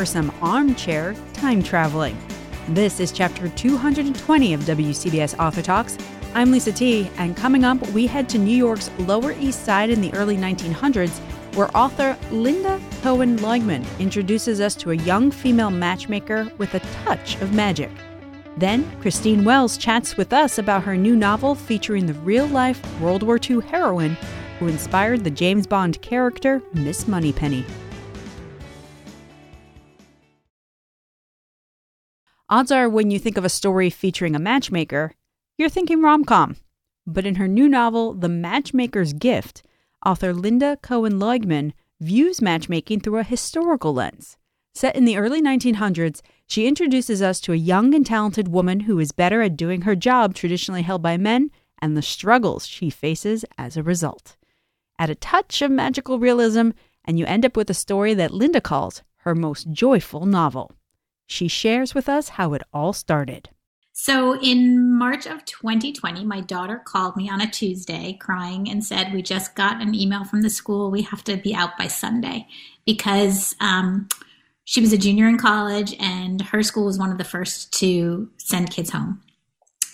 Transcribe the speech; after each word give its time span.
for 0.00 0.06
some 0.06 0.32
armchair 0.40 1.14
time 1.34 1.62
traveling. 1.62 2.16
This 2.68 3.00
is 3.00 3.12
chapter 3.12 3.50
220 3.50 4.54
of 4.54 4.60
WCBS 4.62 5.38
Author 5.38 5.60
Talks. 5.60 5.98
I'm 6.32 6.50
Lisa 6.50 6.72
T, 6.72 7.10
and 7.18 7.36
coming 7.36 7.64
up, 7.64 7.86
we 7.88 8.06
head 8.06 8.26
to 8.30 8.38
New 8.38 8.56
York's 8.56 8.90
Lower 9.00 9.32
East 9.32 9.66
Side 9.66 9.90
in 9.90 10.00
the 10.00 10.10
early 10.14 10.38
1900s, 10.38 11.18
where 11.54 11.68
author 11.76 12.16
Lynda 12.30 12.80
Cohen 13.02 13.36
Loigman 13.40 13.84
introduces 13.98 14.58
us 14.58 14.74
to 14.76 14.92
a 14.92 14.96
young 14.96 15.30
female 15.30 15.70
matchmaker 15.70 16.50
with 16.56 16.72
a 16.72 16.80
touch 17.04 17.38
of 17.42 17.52
magic. 17.52 17.90
Then, 18.56 18.90
Christine 19.02 19.44
Wells 19.44 19.76
chats 19.76 20.16
with 20.16 20.32
us 20.32 20.56
about 20.56 20.84
her 20.84 20.96
new 20.96 21.14
novel 21.14 21.54
featuring 21.54 22.06
the 22.06 22.14
real 22.14 22.46
life 22.46 22.80
World 23.02 23.22
War 23.22 23.38
II 23.38 23.60
heroine 23.60 24.16
who 24.58 24.66
inspired 24.66 25.24
the 25.24 25.30
James 25.30 25.66
Bond 25.66 26.00
character 26.00 26.62
Miss 26.72 27.06
Moneypenny. 27.06 27.66
Odds 32.52 32.72
are, 32.72 32.88
when 32.88 33.12
you 33.12 33.18
think 33.20 33.36
of 33.36 33.44
a 33.44 33.48
story 33.48 33.90
featuring 33.90 34.34
a 34.34 34.40
matchmaker, 34.40 35.12
you're 35.56 35.68
thinking 35.68 36.02
rom 36.02 36.24
com. 36.24 36.56
But 37.06 37.24
in 37.24 37.36
her 37.36 37.46
new 37.46 37.68
novel, 37.68 38.12
The 38.12 38.28
Matchmaker's 38.28 39.12
Gift, 39.12 39.62
author 40.04 40.34
Lynda 40.34 40.82
Cohen 40.82 41.20
Loigman 41.20 41.72
views 42.00 42.42
matchmaking 42.42 43.00
through 43.00 43.18
a 43.18 43.22
historical 43.22 43.94
lens. 43.94 44.36
Set 44.74 44.96
in 44.96 45.04
the 45.04 45.16
early 45.16 45.40
1900s, 45.40 46.22
she 46.44 46.66
introduces 46.66 47.22
us 47.22 47.38
to 47.42 47.52
a 47.52 47.56
young 47.56 47.94
and 47.94 48.04
talented 48.04 48.48
woman 48.48 48.80
who 48.80 48.98
is 48.98 49.12
better 49.12 49.42
at 49.42 49.56
doing 49.56 49.82
her 49.82 49.94
job 49.94 50.34
traditionally 50.34 50.82
held 50.82 51.02
by 51.02 51.16
men 51.16 51.52
and 51.80 51.96
the 51.96 52.02
struggles 52.02 52.66
she 52.66 52.90
faces 52.90 53.44
as 53.58 53.76
a 53.76 53.82
result. 53.84 54.36
Add 54.98 55.10
a 55.10 55.14
touch 55.14 55.62
of 55.62 55.70
magical 55.70 56.18
realism, 56.18 56.70
and 57.04 57.16
you 57.16 57.26
end 57.26 57.46
up 57.46 57.56
with 57.56 57.70
a 57.70 57.74
story 57.74 58.12
that 58.14 58.32
Lynda 58.32 58.60
calls 58.60 59.04
her 59.18 59.36
most 59.36 59.70
joyful 59.70 60.26
novel. 60.26 60.72
She 61.30 61.46
shares 61.46 61.94
with 61.94 62.08
us 62.08 62.30
how 62.30 62.54
it 62.54 62.62
all 62.74 62.92
started. 62.92 63.50
So, 63.92 64.36
in 64.40 64.92
March 64.92 65.26
of 65.26 65.44
2020, 65.44 66.24
my 66.24 66.40
daughter 66.40 66.82
called 66.84 67.16
me 67.16 67.30
on 67.30 67.40
a 67.40 67.48
Tuesday 67.48 68.18
crying 68.20 68.68
and 68.68 68.84
said, 68.84 69.12
We 69.12 69.22
just 69.22 69.54
got 69.54 69.80
an 69.80 69.94
email 69.94 70.24
from 70.24 70.42
the 70.42 70.50
school. 70.50 70.90
We 70.90 71.02
have 71.02 71.22
to 71.24 71.36
be 71.36 71.54
out 71.54 71.78
by 71.78 71.86
Sunday 71.86 72.48
because 72.84 73.54
um, 73.60 74.08
she 74.64 74.80
was 74.80 74.92
a 74.92 74.98
junior 74.98 75.28
in 75.28 75.38
college 75.38 75.94
and 76.00 76.42
her 76.42 76.64
school 76.64 76.86
was 76.86 76.98
one 76.98 77.12
of 77.12 77.18
the 77.18 77.24
first 77.24 77.72
to 77.74 78.28
send 78.38 78.70
kids 78.70 78.90
home. 78.90 79.22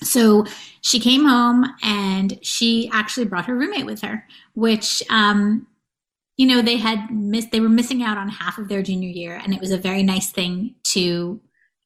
So 0.02 0.46
she 0.80 0.98
came 0.98 1.26
home 1.26 1.66
and 1.82 2.38
she 2.40 2.88
actually 2.94 3.26
brought 3.26 3.44
her 3.44 3.54
roommate 3.54 3.86
with 3.86 4.00
her, 4.00 4.26
which 4.54 5.02
um, 5.10 5.66
you 6.36 6.46
know 6.46 6.62
they 6.62 6.76
had 6.76 7.10
missed 7.10 7.50
they 7.50 7.60
were 7.60 7.68
missing 7.68 8.02
out 8.02 8.18
on 8.18 8.28
half 8.28 8.58
of 8.58 8.68
their 8.68 8.82
junior 8.82 9.08
year 9.08 9.40
and 9.42 9.54
it 9.54 9.60
was 9.60 9.70
a 9.70 9.78
very 9.78 10.02
nice 10.02 10.30
thing 10.30 10.74
to 10.84 11.40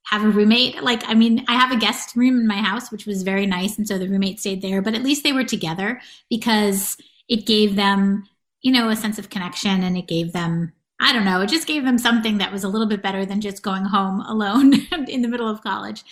have 0.06 0.24
a 0.24 0.28
roommate. 0.28 0.82
Like 0.82 1.02
i 1.08 1.14
mean 1.14 1.44
i 1.48 1.54
have 1.54 1.72
a 1.72 1.80
guest 1.80 2.16
room 2.16 2.40
in 2.40 2.46
my 2.46 2.56
house 2.56 2.90
which 2.90 3.06
was 3.06 3.22
very 3.22 3.46
nice 3.46 3.78
and 3.78 3.86
so 3.86 3.98
the 3.98 4.08
roommate 4.08 4.40
stayed 4.40 4.62
there 4.62 4.82
but 4.82 4.94
at 4.94 5.02
least 5.02 5.22
they 5.24 5.32
were 5.32 5.44
together 5.44 6.00
because 6.28 6.96
it 7.28 7.46
gave 7.46 7.76
them 7.76 8.24
you 8.62 8.72
know 8.72 8.88
a 8.88 8.96
sense 8.96 9.18
of 9.18 9.30
connection 9.30 9.82
and 9.82 9.96
it 9.96 10.08
gave 10.08 10.32
them 10.32 10.72
i 11.00 11.12
don't 11.12 11.24
know 11.24 11.40
it 11.40 11.48
just 11.48 11.66
gave 11.66 11.84
them 11.84 11.98
something 11.98 12.38
that 12.38 12.52
was 12.52 12.64
a 12.64 12.68
little 12.68 12.86
bit 12.86 13.02
better 13.02 13.24
than 13.24 13.40
just 13.40 13.62
going 13.62 13.84
home 13.84 14.20
alone 14.26 14.74
in 15.08 15.22
the 15.22 15.28
middle 15.28 15.48
of 15.48 15.62
college. 15.62 16.02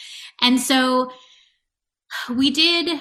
And 0.41 0.61
so 0.61 1.11
we 2.31 2.51
did 2.51 3.01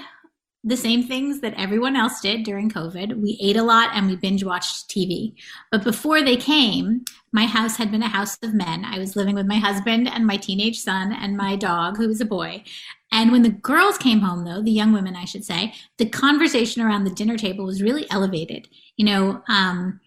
the 0.67 0.75
same 0.75 1.01
things 1.01 1.39
that 1.39 1.53
everyone 1.55 1.95
else 1.95 2.19
did 2.19 2.43
during 2.43 2.69
COVID. 2.69 3.21
We 3.21 3.37
ate 3.41 3.55
a 3.55 3.63
lot 3.63 3.91
and 3.93 4.05
we 4.05 4.17
binge 4.17 4.43
watched 4.43 4.89
TV. 4.89 5.33
But 5.71 5.85
before 5.85 6.21
they 6.21 6.35
came, 6.35 7.05
my 7.31 7.45
house 7.45 7.77
had 7.77 7.89
been 7.89 8.03
a 8.03 8.09
house 8.09 8.37
of 8.43 8.53
men. 8.53 8.83
I 8.83 8.99
was 8.99 9.15
living 9.15 9.35
with 9.35 9.45
my 9.45 9.55
husband 9.55 10.09
and 10.09 10.27
my 10.27 10.35
teenage 10.35 10.79
son 10.79 11.13
and 11.13 11.37
my 11.37 11.55
dog, 11.55 11.95
who 11.95 12.09
was 12.09 12.19
a 12.19 12.25
boy. 12.25 12.65
And 13.13 13.31
when 13.31 13.43
the 13.43 13.49
girls 13.49 13.97
came 13.97 14.19
home, 14.19 14.43
though, 14.43 14.61
the 14.61 14.69
young 14.69 14.91
women, 14.91 15.15
I 15.15 15.23
should 15.23 15.45
say, 15.45 15.73
the 15.99 16.09
conversation 16.09 16.81
around 16.81 17.05
the 17.05 17.15
dinner 17.15 17.37
table 17.37 17.63
was 17.63 17.81
really 17.81 18.05
elevated. 18.11 18.67
You 18.97 19.05
know, 19.05 19.43
um, 19.47 20.01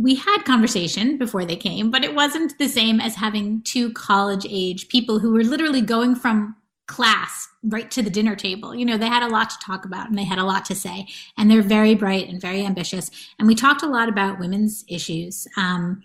we 0.00 0.16
had 0.16 0.42
conversation 0.44 1.16
before 1.16 1.44
they 1.44 1.54
came, 1.54 1.92
but 1.92 2.02
it 2.02 2.16
wasn't 2.16 2.58
the 2.58 2.68
same 2.68 3.00
as 3.00 3.14
having 3.14 3.62
two 3.62 3.92
college 3.92 4.46
age 4.50 4.88
people 4.88 5.20
who 5.20 5.32
were 5.32 5.44
literally 5.44 5.82
going 5.82 6.16
from 6.16 6.56
class 6.90 7.48
right 7.62 7.88
to 7.92 8.02
the 8.02 8.10
dinner 8.10 8.34
table. 8.34 8.74
You 8.74 8.84
know, 8.84 8.98
they 8.98 9.06
had 9.06 9.22
a 9.22 9.28
lot 9.28 9.48
to 9.50 9.58
talk 9.64 9.84
about 9.84 10.08
and 10.08 10.18
they 10.18 10.24
had 10.24 10.38
a 10.38 10.44
lot 10.44 10.64
to 10.66 10.74
say. 10.74 11.06
And 11.38 11.48
they're 11.48 11.62
very 11.62 11.94
bright 11.94 12.28
and 12.28 12.40
very 12.40 12.66
ambitious. 12.66 13.10
And 13.38 13.46
we 13.46 13.54
talked 13.54 13.82
a 13.82 13.88
lot 13.88 14.08
about 14.08 14.40
women's 14.40 14.84
issues, 14.88 15.46
um, 15.56 16.02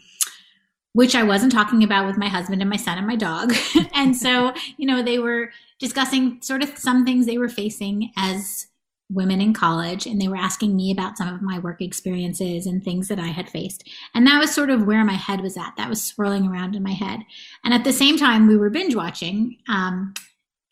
which 0.93 1.15
I 1.15 1.23
wasn't 1.23 1.51
talking 1.51 1.83
about 1.83 2.05
with 2.05 2.17
my 2.17 2.27
husband 2.27 2.61
and 2.61 2.69
my 2.69 2.77
son 2.77 2.99
and 2.99 3.07
my 3.07 3.15
dog. 3.15 3.53
and 3.95 4.15
so, 4.15 4.53
you 4.77 4.85
know, 4.85 5.01
they 5.01 5.17
were 5.17 5.49
discussing 5.79 6.39
sort 6.41 6.61
of 6.61 6.77
some 6.77 7.03
things 7.03 7.25
they 7.25 7.39
were 7.39 7.49
facing 7.49 8.11
as 8.15 8.67
women 9.09 9.41
in 9.41 9.53
college 9.53 10.05
and 10.05 10.21
they 10.21 10.27
were 10.27 10.35
asking 10.35 10.75
me 10.75 10.91
about 10.91 11.17
some 11.17 11.33
of 11.33 11.41
my 11.41 11.57
work 11.59 11.81
experiences 11.81 12.65
and 12.67 12.83
things 12.83 13.07
that 13.07 13.19
I 13.19 13.27
had 13.27 13.49
faced. 13.49 13.87
And 14.13 14.25
that 14.27 14.39
was 14.39 14.53
sort 14.53 14.69
of 14.69 14.85
where 14.85 15.03
my 15.03 15.13
head 15.13 15.41
was 15.41 15.57
at. 15.57 15.73
That 15.77 15.89
was 15.89 16.03
swirling 16.03 16.47
around 16.47 16.75
in 16.75 16.83
my 16.83 16.93
head. 16.93 17.21
And 17.63 17.73
at 17.73 17.83
the 17.83 17.93
same 17.93 18.17
time, 18.17 18.47
we 18.47 18.57
were 18.57 18.69
binge 18.69 18.95
watching 18.95 19.57
um, 19.67 20.13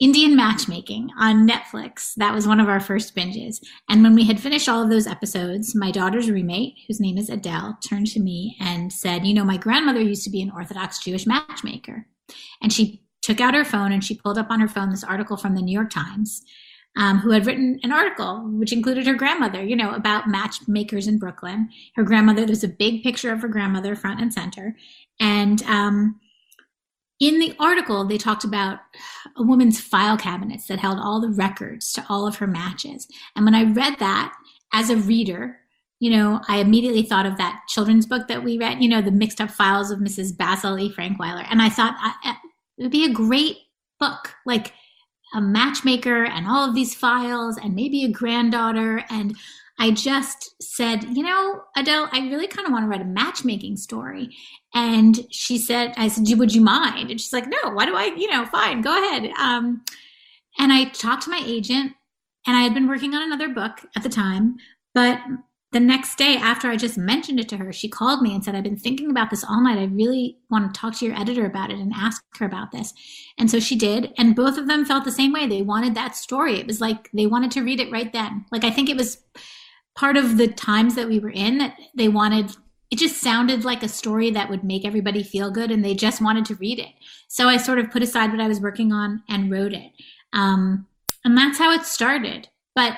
Indian 0.04 0.36
matchmaking 0.36 1.10
on 1.18 1.48
Netflix. 1.48 2.14
That 2.16 2.34
was 2.34 2.46
one 2.46 2.60
of 2.60 2.68
our 2.68 2.82
first 2.82 3.16
binges. 3.16 3.64
And 3.88 4.04
when 4.04 4.14
we 4.14 4.26
had 4.26 4.38
finished 4.38 4.68
all 4.68 4.84
of 4.84 4.90
those 4.90 5.08
episodes, 5.08 5.74
my 5.74 5.92
daughter's 5.92 6.30
roommate, 6.30 6.74
whose 6.86 7.00
name 7.00 7.18
is 7.18 7.30
Adele, 7.30 7.78
turned 7.82 8.08
to 8.08 8.20
me 8.20 8.58
and 8.60 8.92
said, 8.92 9.26
You 9.26 9.34
know, 9.34 9.46
my 9.46 9.56
grandmother 9.56 10.02
used 10.02 10.26
to 10.26 10.30
be 10.30 10.42
an 10.42 10.52
Orthodox 10.52 11.00
Jewish 11.00 11.26
matchmaker. 11.26 12.06
And 12.62 12.74
she 12.74 13.02
took 13.22 13.40
out 13.40 13.54
her 13.54 13.64
phone 13.64 13.94
and 13.94 14.04
she 14.04 14.20
pulled 14.20 14.38
up 14.38 14.48
on 14.50 14.60
her 14.60 14.68
phone 14.68 14.90
this 14.90 15.06
article 15.06 15.38
from 15.38 15.56
the 15.56 15.62
New 15.62 15.72
York 15.72 15.90
Times, 15.90 16.44
um, 16.98 17.20
who 17.20 17.32
had 17.32 17.46
written 17.46 17.80
an 17.84 17.94
article 17.94 18.42
which 18.60 18.74
included 18.74 19.08
her 19.08 19.14
grandmother, 19.14 19.64
you 19.64 19.78
know, 19.78 19.94
about 19.94 20.28
matchmakers 20.28 21.08
in 21.08 21.18
Brooklyn. 21.18 21.70
Her 21.96 22.04
grandmother, 22.04 22.46
there's 22.46 22.66
a 22.66 22.68
big 22.68 23.04
picture 23.04 23.32
of 23.32 23.42
her 23.42 23.48
grandmother 23.48 23.96
front 23.96 24.20
and 24.20 24.34
center. 24.34 24.76
And, 25.22 25.64
um, 25.64 26.20
in 27.28 27.40
the 27.40 27.56
article, 27.60 28.06
they 28.06 28.18
talked 28.18 28.44
about 28.44 28.80
a 29.38 29.44
woman's 29.44 29.80
file 29.80 30.18
cabinets 30.18 30.68
that 30.68 30.80
held 30.80 31.00
all 31.00 31.22
the 31.22 31.30
records 31.30 31.94
to 31.94 32.06
all 32.10 32.28
of 32.28 32.36
her 32.38 32.48
matches. 32.48 33.08
And 33.36 33.46
when 33.46 33.56
I 33.56 33.64
read 33.64 34.00
that 34.00 34.34
as 34.74 34.90
a 34.90 34.98
reader, 34.98 35.58
you 36.00 36.12
know, 36.12 36.42
I 36.50 36.58
immediately 36.58 37.04
thought 37.04 37.26
of 37.26 37.38
that 37.38 37.62
children's 37.70 38.06
book 38.06 38.28
that 38.28 38.44
we 38.44 38.58
read, 38.58 38.84
you 38.84 38.90
know, 38.90 39.02
the 39.02 39.12
mixed 39.12 39.40
up 39.40 39.52
files 39.52 39.90
of 39.90 40.00
Mrs. 40.00 40.36
Basil 40.36 40.78
E. 40.78 40.92
Frankweiler. 40.92 41.46
And 41.50 41.62
I 41.62 41.70
thought 41.70 41.96
it 42.26 42.36
would 42.78 42.92
be 42.92 43.06
a 43.06 43.14
great 43.14 43.58
book, 44.02 44.36
like 44.46 44.74
a 45.34 45.40
matchmaker 45.40 46.26
and 46.26 46.46
all 46.46 46.68
of 46.68 46.76
these 46.76 46.94
files 46.94 47.58
and 47.58 47.74
maybe 47.74 48.04
a 48.04 48.12
granddaughter. 48.12 49.06
And 49.10 49.38
I 49.80 49.92
just 49.92 50.56
said, 50.62 51.04
you 51.04 51.24
know, 51.24 51.64
Adele, 51.76 52.10
I 52.12 52.20
really 52.30 52.48
kind 52.48 52.66
of 52.66 52.72
want 52.72 52.86
to 52.86 52.90
write 52.90 53.02
a 53.02 53.06
matchmaking 53.06 53.78
story. 53.78 54.30
And 54.74 55.26
she 55.32 55.58
said, 55.58 55.94
I 55.98 56.08
said, 56.08 56.26
would 56.38 56.54
you 56.54 56.62
mind? 56.62 57.12
And 57.12 57.20
she's 57.20 57.34
like, 57.34 57.48
no, 57.48 57.72
why 57.72 57.86
do 57.86 57.96
I, 57.96 58.06
you 58.16 58.30
know, 58.30 58.46
fine, 58.46 58.82
go 58.82 58.92
ahead. 58.92 59.32
Um, 59.40 59.84
and 60.60 60.72
I 60.72 60.86
talked 60.86 61.24
to 61.24 61.30
my 61.30 61.42
agent 61.46 61.94
and 62.46 62.56
I 62.56 62.62
had 62.62 62.74
been 62.74 62.88
working 62.88 63.14
on 63.14 63.24
another 63.24 63.50
book 63.50 63.80
at 63.96 64.04
the 64.04 64.10
time, 64.10 64.58
but 64.94 65.20
the 65.74 65.80
next 65.80 66.18
day 66.18 66.38
after 66.38 66.70
I 66.70 66.78
just 66.78 67.00
mentioned 67.00 67.40
it 67.40 67.50
to 67.50 67.58
her, 67.58 67.74
she 67.74 67.90
called 67.90 68.22
me 68.22 68.34
and 68.36 68.46
said, 68.46 68.54
I've 68.54 68.64
been 68.64 68.78
thinking 68.78 69.10
about 69.10 69.32
this 69.32 69.44
all 69.44 69.62
night. 69.62 69.80
I 69.80 69.86
really 69.86 70.38
want 70.52 70.72
to 70.72 70.80
talk 70.80 70.96
to 71.00 71.06
your 71.06 71.20
editor 71.20 71.48
about 71.48 71.72
it 71.72 71.80
and 71.80 71.92
ask 71.96 72.24
her 72.38 72.46
about 72.46 72.72
this. 72.72 72.94
And 73.40 73.50
so 73.50 73.60
she 73.60 73.76
did. 73.76 74.14
And 74.20 74.36
both 74.36 74.60
of 74.60 74.68
them 74.68 74.86
felt 74.86 75.04
the 75.04 75.12
same 75.12 75.34
way. 75.34 75.48
They 75.48 75.64
wanted 75.64 75.96
that 75.96 76.16
story. 76.16 76.60
It 76.60 76.68
was 76.68 76.80
like 76.80 77.10
they 77.12 77.26
wanted 77.26 77.50
to 77.52 77.64
read 77.64 77.80
it 77.80 77.92
right 77.92 78.14
then. 78.14 78.46
Like 78.52 78.64
I 78.64 78.70
think 78.70 78.88
it 78.88 78.98
was 78.98 79.18
part 79.96 80.18
of 80.18 80.38
the 80.38 80.48
times 80.48 80.96
that 80.96 81.08
we 81.08 81.20
were 81.20 81.30
in 81.30 81.58
that 81.60 81.78
they 81.96 82.08
wanted 82.08 82.52
it 82.92 83.00
just 83.00 83.22
sounded 83.22 83.66
like 83.66 83.82
a 83.82 83.88
story 83.88 84.30
that 84.30 84.52
would 84.52 84.64
make 84.64 84.86
everybody 84.86 85.24
feel 85.24 85.50
good 85.50 85.72
and 85.72 85.84
they 85.84 85.96
just 85.96 86.22
wanted 86.22 86.46
to 86.46 86.56
read 86.56 86.78
it. 86.78 86.90
So 87.28 87.48
i 87.48 87.58
sort 87.58 87.80
of 87.80 87.90
put 87.90 88.04
aside 88.04 88.32
what 88.32 88.40
i 88.40 88.48
was 88.48 88.60
working 88.60 88.92
on 88.92 89.24
and 89.28 89.50
wrote 89.50 89.74
it. 89.74 89.92
Um, 90.32 90.86
and 91.26 91.36
that's 91.36 91.58
how 91.58 91.72
it 91.72 91.86
started. 91.86 92.50
But 92.76 92.94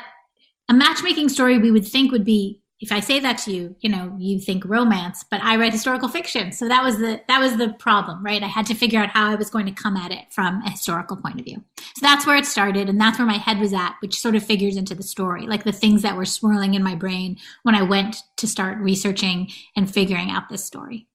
a 0.68 0.74
matchmaking 0.74 1.30
story 1.30 1.57
we 1.57 1.71
would 1.71 1.88
think 1.88 2.12
would 2.12 2.25
be 2.25 2.62
if 2.81 2.92
I 2.92 3.00
say 3.00 3.19
that 3.22 3.38
to 3.39 3.51
you, 3.51 3.75
you 3.80 3.89
know, 3.89 4.16
you 4.19 4.39
think 4.39 4.66
romance, 4.66 5.24
but 5.30 5.42
I 5.42 5.56
write 5.56 5.72
historical 5.72 6.10
fiction. 6.10 6.51
So 6.51 6.68
that 6.68 6.83
was 6.83 6.98
the 6.98 7.22
that 7.27 7.39
was 7.39 7.57
the 7.57 7.69
problem, 7.80 8.24
right? 8.24 8.44
I 8.44 8.48
had 8.48 8.66
to 8.68 8.75
figure 8.75 9.00
out 9.00 9.10
how 9.10 9.31
I 9.31 9.36
was 9.36 9.50
going 9.50 9.66
to 9.66 9.72
come 9.72 9.95
at 9.95 10.12
it 10.12 10.25
from 10.31 10.62
a 10.62 10.72
historical 10.72 11.16
point 11.16 11.39
of 11.39 11.45
view. 11.45 11.63
So 11.77 12.01
that's 12.01 12.25
where 12.25 12.36
it 12.36 12.45
started 12.45 12.89
and 12.89 13.00
that's 13.00 13.18
where 13.18 13.27
my 13.27 13.38
head 13.38 13.60
was 13.60 13.74
at, 13.74 13.95
which 14.01 14.19
sort 14.19 14.36
of 14.36 14.44
figures 14.44 14.75
into 14.75 14.94
the 14.94 15.04
story, 15.04 15.48
like 15.48 15.63
the 15.63 15.72
things 15.72 16.01
that 16.01 16.18
were 16.18 16.25
swirling 16.25 16.74
in 16.74 16.83
my 16.83 16.95
brain 16.95 17.38
when 17.63 17.75
I 17.75 17.81
went 17.81 18.18
to 18.38 18.48
start 18.48 18.78
researching 18.80 19.50
and 19.75 19.92
figuring 19.92 20.30
out 20.30 20.50
this 20.50 20.66
story. 20.66 21.07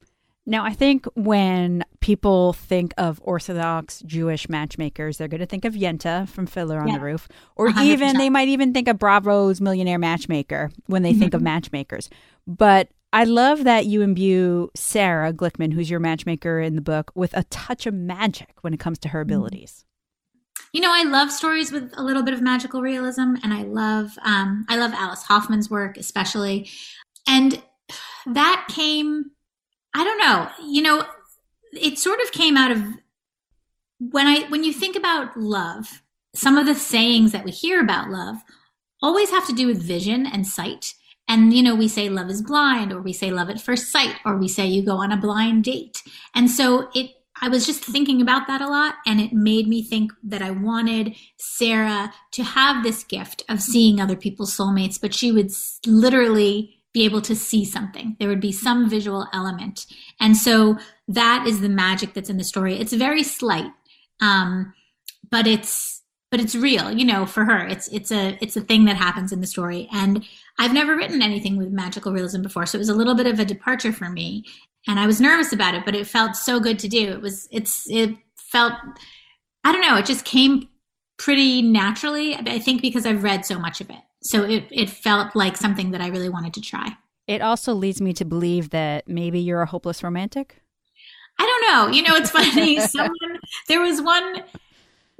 Now, 0.46 0.64
I 0.64 0.72
think 0.72 1.06
when 1.14 1.84
people 2.00 2.54
think 2.54 2.92
of 2.98 3.20
Orthodox 3.22 4.00
Jewish 4.06 4.48
matchmakers, 4.48 5.18
they're 5.18 5.28
going 5.28 5.40
to 5.40 5.46
think 5.46 5.64
of 5.64 5.74
Yenta 5.74 6.28
from 6.28 6.46
Fiddler 6.46 6.80
on 6.80 6.88
yeah. 6.88 6.98
the 6.98 7.04
Roof, 7.04 7.28
or 7.56 7.68
100%. 7.68 7.84
even 7.84 8.16
they 8.16 8.30
might 8.30 8.48
even 8.48 8.72
think 8.72 8.88
of 8.88 8.98
Bravo's 8.98 9.60
Millionaire 9.60 9.98
Matchmaker 9.98 10.70
when 10.86 11.02
they 11.02 11.10
mm-hmm. 11.10 11.20
think 11.20 11.34
of 11.34 11.38
mm-hmm. 11.38 11.44
matchmakers. 11.44 12.08
But 12.46 12.88
I 13.12 13.24
love 13.24 13.64
that 13.64 13.86
you 13.86 14.02
imbue 14.02 14.70
Sarah 14.74 15.32
Glickman, 15.32 15.72
who's 15.72 15.90
your 15.90 16.00
matchmaker 16.00 16.60
in 16.60 16.74
the 16.74 16.82
book, 16.82 17.10
with 17.14 17.36
a 17.36 17.44
touch 17.44 17.86
of 17.86 17.94
magic 17.94 18.54
when 18.62 18.72
it 18.72 18.80
comes 18.80 18.98
to 19.00 19.08
her 19.08 19.24
mm-hmm. 19.24 19.32
abilities. 19.32 19.84
You 20.72 20.80
know, 20.80 20.92
I 20.92 21.02
love 21.02 21.32
stories 21.32 21.72
with 21.72 21.92
a 21.96 22.02
little 22.02 22.22
bit 22.22 22.34
of 22.34 22.40
magical 22.40 22.80
realism, 22.80 23.34
and 23.42 23.52
I 23.52 23.62
love 23.62 24.12
um, 24.22 24.64
I 24.68 24.76
love 24.76 24.92
Alice 24.94 25.24
Hoffman's 25.24 25.68
work 25.68 25.96
especially, 25.96 26.68
and 27.26 27.60
that 28.26 28.66
came. 28.68 29.32
I 29.94 30.04
don't 30.04 30.18
know. 30.18 30.48
You 30.64 30.82
know, 30.82 31.04
it 31.72 31.98
sort 31.98 32.20
of 32.20 32.32
came 32.32 32.56
out 32.56 32.70
of 32.70 32.82
when 33.98 34.26
I 34.26 34.48
when 34.48 34.64
you 34.64 34.72
think 34.72 34.96
about 34.96 35.36
love. 35.36 36.02
Some 36.34 36.56
of 36.56 36.66
the 36.66 36.76
sayings 36.76 37.32
that 37.32 37.44
we 37.44 37.50
hear 37.50 37.80
about 37.80 38.10
love 38.10 38.36
always 39.02 39.30
have 39.30 39.46
to 39.48 39.52
do 39.52 39.66
with 39.66 39.82
vision 39.82 40.26
and 40.26 40.46
sight. 40.46 40.94
And, 41.28 41.54
you 41.54 41.62
know, 41.62 41.74
we 41.74 41.88
say 41.88 42.08
love 42.08 42.28
is 42.28 42.42
blind, 42.42 42.92
or 42.92 43.00
we 43.00 43.12
say 43.12 43.30
love 43.30 43.50
at 43.50 43.60
first 43.60 43.92
sight, 43.92 44.16
or 44.24 44.36
we 44.36 44.48
say 44.48 44.66
you 44.66 44.84
go 44.84 44.96
on 44.96 45.12
a 45.12 45.16
blind 45.16 45.64
date. 45.64 46.02
And 46.34 46.50
so 46.50 46.88
it, 46.94 47.12
I 47.40 47.48
was 47.48 47.64
just 47.66 47.84
thinking 47.84 48.20
about 48.20 48.48
that 48.48 48.60
a 48.60 48.68
lot, 48.68 48.96
and 49.06 49.20
it 49.20 49.32
made 49.32 49.68
me 49.68 49.82
think 49.82 50.12
that 50.24 50.42
I 50.42 50.50
wanted 50.50 51.14
Sarah 51.38 52.12
to 52.32 52.42
have 52.42 52.82
this 52.82 53.04
gift 53.04 53.44
of 53.48 53.60
seeing 53.60 54.00
other 54.00 54.16
people's 54.16 54.56
soulmates, 54.56 55.00
but 55.00 55.14
she 55.14 55.30
would 55.30 55.52
literally 55.86 56.79
be 56.92 57.04
able 57.04 57.22
to 57.22 57.36
see 57.36 57.64
something. 57.64 58.16
There 58.18 58.28
would 58.28 58.40
be 58.40 58.52
some 58.52 58.90
visual 58.90 59.28
element. 59.32 59.86
And 60.18 60.36
so 60.36 60.76
that 61.08 61.46
is 61.46 61.60
the 61.60 61.68
magic 61.68 62.14
that's 62.14 62.30
in 62.30 62.36
the 62.36 62.44
story. 62.44 62.78
It's 62.78 62.92
very 62.92 63.22
slight. 63.22 63.70
Um, 64.20 64.74
but 65.30 65.46
it's 65.46 66.00
but 66.30 66.40
it's 66.40 66.54
real 66.54 66.92
you 66.92 67.04
know 67.04 67.26
for 67.26 67.44
her 67.44 67.66
it's 67.66 67.88
it's 67.88 68.10
a 68.12 68.38
it's 68.40 68.56
a 68.56 68.60
thing 68.60 68.84
that 68.84 68.96
happens 68.96 69.32
in 69.32 69.40
the 69.40 69.46
story 69.46 69.88
and 69.92 70.24
i've 70.58 70.72
never 70.72 70.96
written 70.96 71.22
anything 71.22 71.56
with 71.56 71.70
magical 71.70 72.12
realism 72.12 72.42
before 72.42 72.66
so 72.66 72.76
it 72.76 72.80
was 72.80 72.88
a 72.88 72.94
little 72.94 73.14
bit 73.14 73.26
of 73.26 73.38
a 73.38 73.44
departure 73.44 73.92
for 73.92 74.08
me 74.08 74.44
and 74.86 75.00
i 75.00 75.06
was 75.06 75.20
nervous 75.20 75.52
about 75.52 75.74
it 75.74 75.84
but 75.84 75.94
it 75.94 76.06
felt 76.06 76.36
so 76.36 76.60
good 76.60 76.78
to 76.78 76.88
do 76.88 77.10
it 77.10 77.20
was 77.20 77.48
it's 77.50 77.88
it 77.90 78.14
felt 78.36 78.72
i 79.64 79.72
don't 79.72 79.82
know 79.82 79.96
it 79.96 80.06
just 80.06 80.24
came 80.24 80.68
pretty 81.18 81.62
naturally 81.62 82.34
i 82.36 82.58
think 82.58 82.80
because 82.80 83.06
i've 83.06 83.22
read 83.22 83.44
so 83.44 83.58
much 83.58 83.80
of 83.80 83.90
it 83.90 84.00
so 84.22 84.44
it, 84.44 84.64
it 84.70 84.90
felt 84.90 85.34
like 85.34 85.56
something 85.56 85.90
that 85.90 86.00
i 86.00 86.08
really 86.08 86.28
wanted 86.28 86.54
to 86.54 86.60
try 86.60 86.88
it 87.26 87.40
also 87.40 87.74
leads 87.74 88.00
me 88.00 88.12
to 88.12 88.24
believe 88.24 88.70
that 88.70 89.06
maybe 89.08 89.38
you're 89.38 89.62
a 89.62 89.66
hopeless 89.66 90.02
romantic 90.02 90.62
i 91.38 91.46
don't 91.46 91.72
know 91.72 91.94
you 91.94 92.02
know 92.02 92.14
it's 92.14 92.30
funny 92.30 92.80
someone 92.86 93.38
there 93.68 93.80
was 93.80 94.00
one 94.00 94.42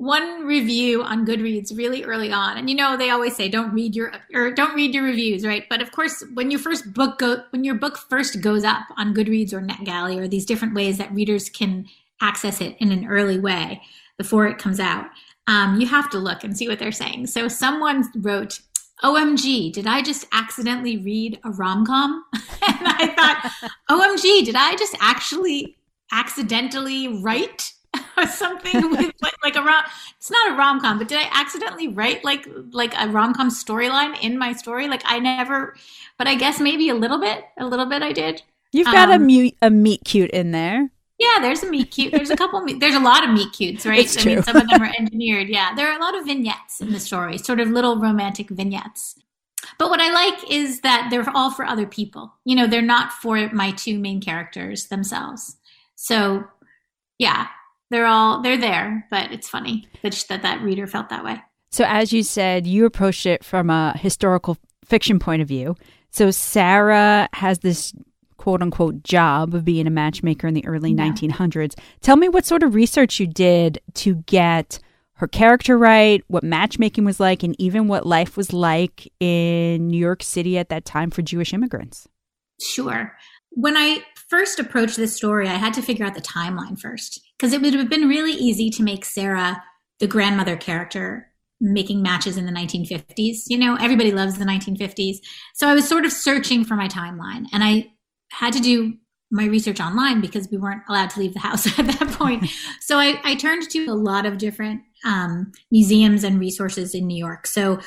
one 0.01 0.47
review 0.47 1.03
on 1.03 1.27
Goodreads 1.27 1.77
really 1.77 2.05
early 2.05 2.33
on, 2.33 2.57
and 2.57 2.71
you 2.71 2.75
know 2.75 2.97
they 2.97 3.11
always 3.11 3.37
say 3.37 3.51
don't 3.51 3.75
read 3.75 3.95
your 3.95 4.13
or 4.33 4.51
don't 4.51 4.75
read 4.75 4.95
your 4.95 5.05
reviews, 5.05 5.45
right? 5.45 5.65
But 5.69 5.83
of 5.83 5.93
course, 5.93 6.25
when 6.33 6.51
your 6.51 6.59
first 6.59 6.95
book 6.95 7.19
go 7.19 7.45
when 7.51 7.65
your 7.65 7.75
book 7.75 7.99
first 7.99 8.41
goes 8.41 8.65
up 8.65 8.87
on 8.97 9.15
Goodreads 9.15 9.53
or 9.53 9.61
NetGalley 9.61 10.19
or 10.19 10.27
these 10.27 10.47
different 10.47 10.75
ways 10.75 10.97
that 10.97 11.13
readers 11.13 11.51
can 11.51 11.87
access 12.23 12.63
it 12.63 12.77
in 12.81 12.93
an 12.93 13.07
early 13.09 13.39
way 13.39 13.83
before 14.17 14.47
it 14.47 14.57
comes 14.57 14.81
out, 14.81 15.05
um, 15.47 15.79
you 15.79 15.87
have 15.87 16.09
to 16.11 16.19
look 16.19 16.45
and 16.45 16.57
see 16.57 16.67
what 16.67 16.79
they're 16.79 16.93
saying. 16.93 17.27
So 17.27 17.47
someone 17.49 18.11
wrote. 18.17 18.61
OMG, 19.03 19.73
did 19.73 19.87
I 19.87 20.03
just 20.03 20.27
accidentally 20.33 20.99
read 20.99 21.41
a 21.45 21.51
rom 21.51 21.87
com? 21.87 22.25
and 22.35 22.79
I 22.83 23.09
thought, 23.17 23.71
OMG, 23.91 24.45
did 24.45 24.57
I 24.57 24.77
just 24.77 24.97
actually 25.01 25.77
accidentally 26.13 27.09
write 27.23 27.73
or 28.17 28.27
something 28.27 28.91
with 28.91 29.13
like, 29.23 29.35
like 29.43 29.57
a 29.57 29.63
rom. 29.63 29.85
It's 30.17 30.31
not 30.31 30.53
a 30.53 30.55
rom 30.55 30.81
com, 30.81 30.99
but 30.99 31.09
did 31.09 31.19
I 31.19 31.29
accidentally 31.33 31.89
write 31.89 32.25
like 32.25 32.47
like 32.73 32.95
a 32.99 33.09
rom 33.09 33.35
com 33.35 33.51
storyline 33.51 34.21
in 34.23 34.39
my 34.39 34.53
story? 34.53 34.89
Like 34.89 35.03
I 35.05 35.19
never, 35.19 35.75
but 36.19 36.29
I 36.29 36.35
guess 36.35 36.61
maybe 36.61 36.89
a 36.89 36.95
little 36.95 37.19
bit, 37.19 37.45
a 37.59 37.67
little 37.67 37.87
bit 37.87 38.03
I 38.03 38.13
did. 38.13 38.43
You've 38.73 38.87
got 38.87 39.11
um, 39.11 39.23
a, 39.23 39.25
mute, 39.25 39.57
a 39.63 39.71
meet 39.71 40.05
cute 40.05 40.31
in 40.31 40.53
there. 40.53 40.91
Yeah, 41.21 41.39
there's 41.43 41.63
a 41.63 41.71
meet 41.71 41.91
cute. 41.91 42.13
There's 42.13 42.31
a 42.31 42.37
couple. 42.37 42.63
Meet, 42.63 42.81
there's 42.81 42.95
a 42.95 43.01
lot 43.01 43.23
of 43.23 43.31
meet 43.31 43.53
cutes, 43.53 43.85
right? 43.85 44.01
It's 44.01 44.17
true. 44.17 44.33
I 44.33 44.35
mean, 44.37 44.43
some 44.43 44.57
of 44.57 44.67
them 44.69 44.83
are 44.83 44.91
engineered. 44.99 45.51
Yeah, 45.51 45.75
there 45.75 45.91
are 45.91 45.99
a 45.99 46.01
lot 46.01 46.17
of 46.17 46.25
vignettes 46.25 46.81
in 46.81 46.93
the 46.93 46.99
story, 46.99 47.37
sort 47.37 47.61
of 47.61 47.69
little 47.69 47.99
romantic 47.99 48.49
vignettes. 48.49 49.17
But 49.79 49.91
what 49.91 50.01
I 50.01 50.11
like 50.11 50.51
is 50.51 50.81
that 50.81 51.09
they're 51.11 51.29
all 51.35 51.51
for 51.51 51.67
other 51.67 51.87
people. 51.87 52.33
You 52.47 52.57
know, 52.57 52.67
they're 52.67 52.81
not 52.81 53.13
for 53.13 53.51
my 53.53 53.73
two 53.73 53.99
main 53.99 54.23
characters 54.23 54.87
themselves. 54.87 55.59
So, 55.95 56.45
yeah, 57.19 57.49
they're 57.91 58.07
all 58.07 58.41
they're 58.41 58.57
there, 58.57 59.07
but 59.11 59.31
it's 59.31 59.49
funny 59.49 59.87
that 60.03 60.25
that, 60.31 60.41
that 60.41 60.63
reader 60.63 60.87
felt 60.87 61.11
that 61.11 61.23
way. 61.23 61.43
So 61.71 61.85
as 61.87 62.15
you 62.15 62.23
said, 62.23 62.67
you 62.67 62.87
approached 62.87 63.27
it 63.27 63.45
from 63.45 63.69
a 63.69 63.93
historical 63.99 64.57
fiction 64.87 65.19
point 65.19 65.43
of 65.43 65.49
view. 65.49 65.77
So 66.11 66.31
Sarah 66.31 67.29
has 67.35 67.59
this 67.59 67.93
quote 68.41 68.63
unquote 68.63 69.03
job 69.03 69.55
of 69.55 69.67
being 69.67 69.87
a 69.87 69.91
matchmaker 69.91 70.47
in 70.47 70.55
the 70.55 70.67
early 70.67 70.93
yeah. 70.93 71.11
1900s. 71.11 71.79
Tell 72.01 72.17
me 72.17 72.27
what 72.27 72.47
sort 72.47 72.63
of 72.63 72.75
research 72.75 73.21
you 73.21 73.27
did 73.27 73.79
to 73.95 74.15
get 74.27 74.79
her 75.15 75.29
character 75.29 75.77
right, 75.77 76.25
what 76.29 76.43
matchmaking 76.43 77.05
was 77.05 77.21
like, 77.21 77.43
and 77.43 77.55
even 77.61 77.87
what 77.87 78.07
life 78.07 78.39
was 78.39 78.55
like 78.55 79.13
in 79.21 79.89
New 79.89 79.99
York 79.99 80.23
City 80.23 80.57
at 80.57 80.71
that 80.71 80.87
time 80.87 81.11
for 81.11 81.21
Jewish 81.21 81.53
immigrants. 81.53 82.09
Sure. 82.63 83.15
When 83.51 83.77
I 83.77 84.03
first 84.31 84.59
approached 84.59 84.97
this 84.97 85.15
story, 85.15 85.47
I 85.47 85.57
had 85.57 85.75
to 85.75 85.83
figure 85.83 86.07
out 86.07 86.15
the 86.15 86.23
timeline 86.23 86.81
first 86.81 87.21
because 87.37 87.53
it 87.53 87.61
would 87.61 87.75
have 87.75 87.91
been 87.91 88.09
really 88.09 88.33
easy 88.33 88.71
to 88.71 88.83
make 88.83 89.05
Sarah 89.05 89.63
the 89.99 90.07
grandmother 90.07 90.57
character 90.57 91.31
making 91.61 92.01
matches 92.01 92.39
in 92.39 92.47
the 92.47 92.53
1950s. 92.53 93.43
You 93.49 93.59
know, 93.59 93.77
everybody 93.79 94.13
loves 94.13 94.39
the 94.39 94.47
1950s. 94.47 95.19
So 95.53 95.69
I 95.69 95.75
was 95.75 95.87
sort 95.87 96.07
of 96.07 96.13
searching 96.13 96.65
for 96.65 96.75
my 96.75 96.89
timeline 96.89 97.45
and 97.53 97.63
I 97.63 97.93
had 98.31 98.53
to 98.53 98.61
do 98.61 98.95
my 99.31 99.45
research 99.45 99.81
online 99.81 100.21
because 100.21 100.49
we 100.51 100.59
weren't 100.59 100.83
allowed 100.89 101.11
to 101.11 101.21
leave 101.21 101.35
the 101.35 101.41
house 101.41 101.67
at 101.79 101.87
that 101.87 102.09
point. 102.13 102.47
so 102.81 102.99
I, 102.99 103.21
I, 103.25 103.35
turned 103.37 103.69
to 103.71 103.85
a 103.87 103.95
lot 103.95 104.27
of 104.27 104.39
different 104.39 104.83
um, 105.05 105.53
museums 105.71 106.25
and 106.25 106.41
resources 106.41 106.95
in 106.95 107.07
New 107.07 107.17
York. 107.17 107.47
So 107.47 107.79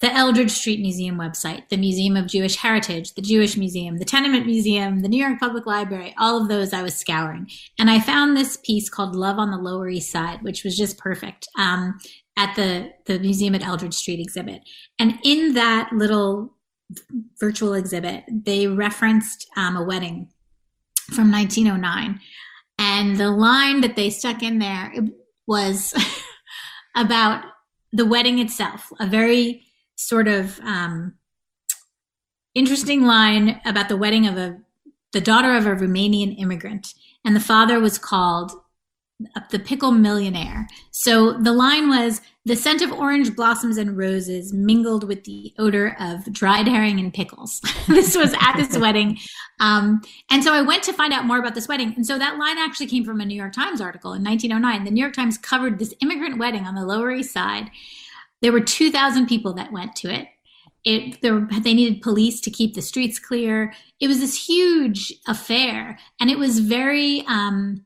the 0.00 0.12
Eldridge 0.12 0.50
Street 0.50 0.80
Museum 0.80 1.16
website, 1.16 1.68
the 1.70 1.76
Museum 1.76 2.16
of 2.16 2.26
Jewish 2.26 2.56
Heritage, 2.56 3.14
the 3.14 3.22
Jewish 3.22 3.56
Museum, 3.56 3.98
the 3.98 4.04
Tenement 4.04 4.44
Museum, 4.44 5.00
the 5.00 5.08
New 5.08 5.24
York 5.24 5.38
Public 5.38 5.64
Library, 5.64 6.14
all 6.18 6.42
of 6.42 6.48
those 6.48 6.72
I 6.72 6.82
was 6.82 6.94
scouring. 6.94 7.48
And 7.78 7.88
I 7.88 8.00
found 8.00 8.36
this 8.36 8.58
piece 8.58 8.90
called 8.90 9.16
Love 9.16 9.38
on 9.38 9.50
the 9.50 9.56
Lower 9.56 9.88
East 9.88 10.10
Side, 10.10 10.42
which 10.42 10.64
was 10.64 10.76
just 10.76 10.98
perfect 10.98 11.48
um, 11.58 11.98
at 12.36 12.54
the, 12.56 12.90
the 13.06 13.18
Museum 13.18 13.54
at 13.54 13.64
Eldridge 13.64 13.94
Street 13.94 14.20
exhibit. 14.20 14.62
And 14.98 15.18
in 15.24 15.54
that 15.54 15.90
little 15.92 16.54
virtual 17.38 17.74
exhibit, 17.74 18.24
they 18.28 18.66
referenced 18.66 19.46
um, 19.56 19.76
a 19.76 19.82
wedding 19.82 20.28
from 21.14 21.30
1909. 21.30 22.20
And 22.78 23.16
the 23.16 23.30
line 23.30 23.80
that 23.82 23.96
they 23.96 24.10
stuck 24.10 24.42
in 24.42 24.58
there 24.58 24.92
was 25.46 25.94
about 26.96 27.44
the 27.92 28.06
wedding 28.06 28.38
itself, 28.38 28.92
a 28.98 29.06
very 29.06 29.64
sort 29.96 30.26
of 30.26 30.58
um, 30.60 31.14
interesting 32.54 33.06
line 33.06 33.60
about 33.64 33.88
the 33.88 33.96
wedding 33.96 34.26
of 34.26 34.36
a 34.36 34.58
the 35.12 35.20
daughter 35.20 35.54
of 35.54 35.64
a 35.64 35.76
Romanian 35.76 36.36
immigrant, 36.40 36.92
and 37.24 37.36
the 37.36 37.40
father 37.40 37.78
was 37.78 37.98
called 37.98 38.50
the 39.50 39.60
pickle 39.60 39.92
millionaire. 39.92 40.66
So 40.90 41.34
the 41.34 41.52
line 41.52 41.88
was 41.88 42.20
the 42.46 42.56
scent 42.56 42.82
of 42.82 42.92
orange 42.92 43.34
blossoms 43.34 43.78
and 43.78 43.96
roses 43.96 44.52
mingled 44.52 45.08
with 45.08 45.24
the 45.24 45.54
odor 45.58 45.96
of 45.98 46.30
dried 46.30 46.68
herring 46.68 47.00
and 47.00 47.12
pickles. 47.14 47.60
this 47.88 48.14
was 48.14 48.34
at 48.34 48.56
this 48.56 48.76
wedding. 48.76 49.18
Um, 49.60 50.02
and 50.30 50.44
so 50.44 50.52
I 50.52 50.60
went 50.60 50.82
to 50.84 50.92
find 50.92 51.12
out 51.12 51.24
more 51.24 51.38
about 51.38 51.54
this 51.54 51.68
wedding. 51.68 51.94
And 51.96 52.06
so 52.06 52.18
that 52.18 52.38
line 52.38 52.58
actually 52.58 52.88
came 52.88 53.04
from 53.04 53.20
a 53.20 53.24
New 53.24 53.34
York 53.34 53.54
Times 53.54 53.80
article 53.80 54.12
in 54.12 54.22
1909. 54.22 54.84
The 54.84 54.90
New 54.90 55.00
York 55.00 55.14
Times 55.14 55.38
covered 55.38 55.78
this 55.78 55.94
immigrant 56.02 56.38
wedding 56.38 56.66
on 56.66 56.74
the 56.74 56.84
Lower 56.84 57.10
East 57.12 57.32
Side. 57.32 57.70
There 58.42 58.52
were 58.52 58.60
2,000 58.60 59.26
people 59.26 59.54
that 59.54 59.72
went 59.72 59.96
to 59.96 60.12
it. 60.12 60.28
It, 60.84 61.22
there, 61.22 61.48
they 61.62 61.72
needed 61.72 62.02
police 62.02 62.42
to 62.42 62.50
keep 62.50 62.74
the 62.74 62.82
streets 62.82 63.18
clear. 63.18 63.72
It 64.00 64.08
was 64.08 64.20
this 64.20 64.46
huge 64.46 65.14
affair, 65.26 65.98
and 66.20 66.30
it 66.30 66.38
was 66.38 66.58
very 66.58 67.24
um, 67.26 67.83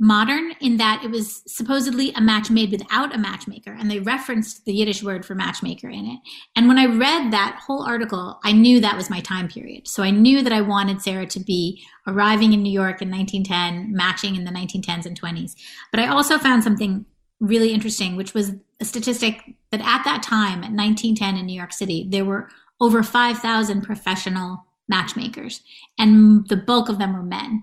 modern 0.00 0.52
in 0.60 0.76
that 0.78 1.02
it 1.04 1.10
was 1.10 1.42
supposedly 1.46 2.12
a 2.12 2.20
match 2.20 2.50
made 2.50 2.72
without 2.72 3.14
a 3.14 3.18
matchmaker, 3.18 3.72
and 3.72 3.90
they 3.90 4.00
referenced 4.00 4.64
the 4.64 4.72
Yiddish 4.72 5.02
word 5.02 5.24
for 5.24 5.34
matchmaker 5.34 5.88
in 5.88 6.06
it. 6.06 6.18
And 6.56 6.66
when 6.66 6.78
I 6.78 6.86
read 6.86 7.32
that 7.32 7.60
whole 7.64 7.84
article, 7.84 8.40
I 8.44 8.52
knew 8.52 8.80
that 8.80 8.96
was 8.96 9.08
my 9.08 9.20
time 9.20 9.48
period. 9.48 9.86
So 9.86 10.02
I 10.02 10.10
knew 10.10 10.42
that 10.42 10.52
I 10.52 10.60
wanted 10.60 11.00
Sarah 11.00 11.26
to 11.26 11.40
be 11.40 11.82
arriving 12.06 12.52
in 12.52 12.62
New 12.62 12.72
York 12.72 13.00
in 13.02 13.10
1910, 13.10 13.94
matching 13.94 14.34
in 14.34 14.44
the 14.44 14.50
1910s 14.50 15.06
and 15.06 15.20
20s. 15.20 15.52
But 15.92 16.00
I 16.00 16.08
also 16.08 16.38
found 16.38 16.64
something 16.64 17.06
really 17.40 17.72
interesting, 17.72 18.16
which 18.16 18.34
was 18.34 18.52
a 18.80 18.84
statistic 18.84 19.42
that 19.70 19.80
at 19.80 20.04
that 20.04 20.22
time, 20.22 20.64
at 20.64 20.72
1910 20.72 21.36
in 21.36 21.46
New 21.46 21.56
York 21.56 21.72
City, 21.72 22.06
there 22.10 22.24
were 22.24 22.48
over 22.80 23.02
5,000 23.02 23.82
professional 23.82 24.64
matchmakers, 24.88 25.62
and 25.98 26.48
the 26.48 26.56
bulk 26.56 26.88
of 26.88 26.98
them 26.98 27.14
were 27.14 27.22
men. 27.22 27.62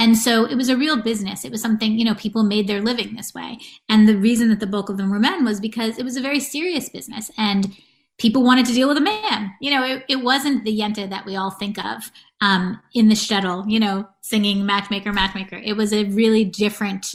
And 0.00 0.16
so 0.16 0.46
it 0.46 0.54
was 0.54 0.70
a 0.70 0.78
real 0.78 0.96
business. 0.96 1.44
It 1.44 1.52
was 1.52 1.60
something, 1.60 1.98
you 1.98 2.06
know, 2.06 2.14
people 2.14 2.42
made 2.42 2.66
their 2.66 2.80
living 2.80 3.14
this 3.14 3.34
way. 3.34 3.58
And 3.86 4.08
the 4.08 4.16
reason 4.16 4.48
that 4.48 4.58
the 4.58 4.66
bulk 4.66 4.88
of 4.88 4.96
them 4.96 5.10
were 5.10 5.18
men 5.18 5.44
was 5.44 5.60
because 5.60 5.98
it 5.98 6.04
was 6.04 6.16
a 6.16 6.22
very 6.22 6.40
serious 6.40 6.88
business. 6.88 7.30
And 7.36 7.76
people 8.16 8.42
wanted 8.42 8.64
to 8.64 8.72
deal 8.72 8.88
with 8.88 8.96
a 8.96 9.02
man. 9.02 9.52
You 9.60 9.70
know, 9.72 9.84
it, 9.84 10.04
it 10.08 10.24
wasn't 10.24 10.64
the 10.64 10.76
Yenta 10.76 11.10
that 11.10 11.26
we 11.26 11.36
all 11.36 11.50
think 11.50 11.78
of 11.78 12.10
um, 12.40 12.80
in 12.94 13.10
the 13.10 13.14
shtetl, 13.14 13.70
you 13.70 13.78
know, 13.78 14.08
singing 14.22 14.64
matchmaker, 14.64 15.12
matchmaker. 15.12 15.60
It 15.62 15.76
was 15.76 15.92
a 15.92 16.04
really 16.04 16.46
different 16.46 17.14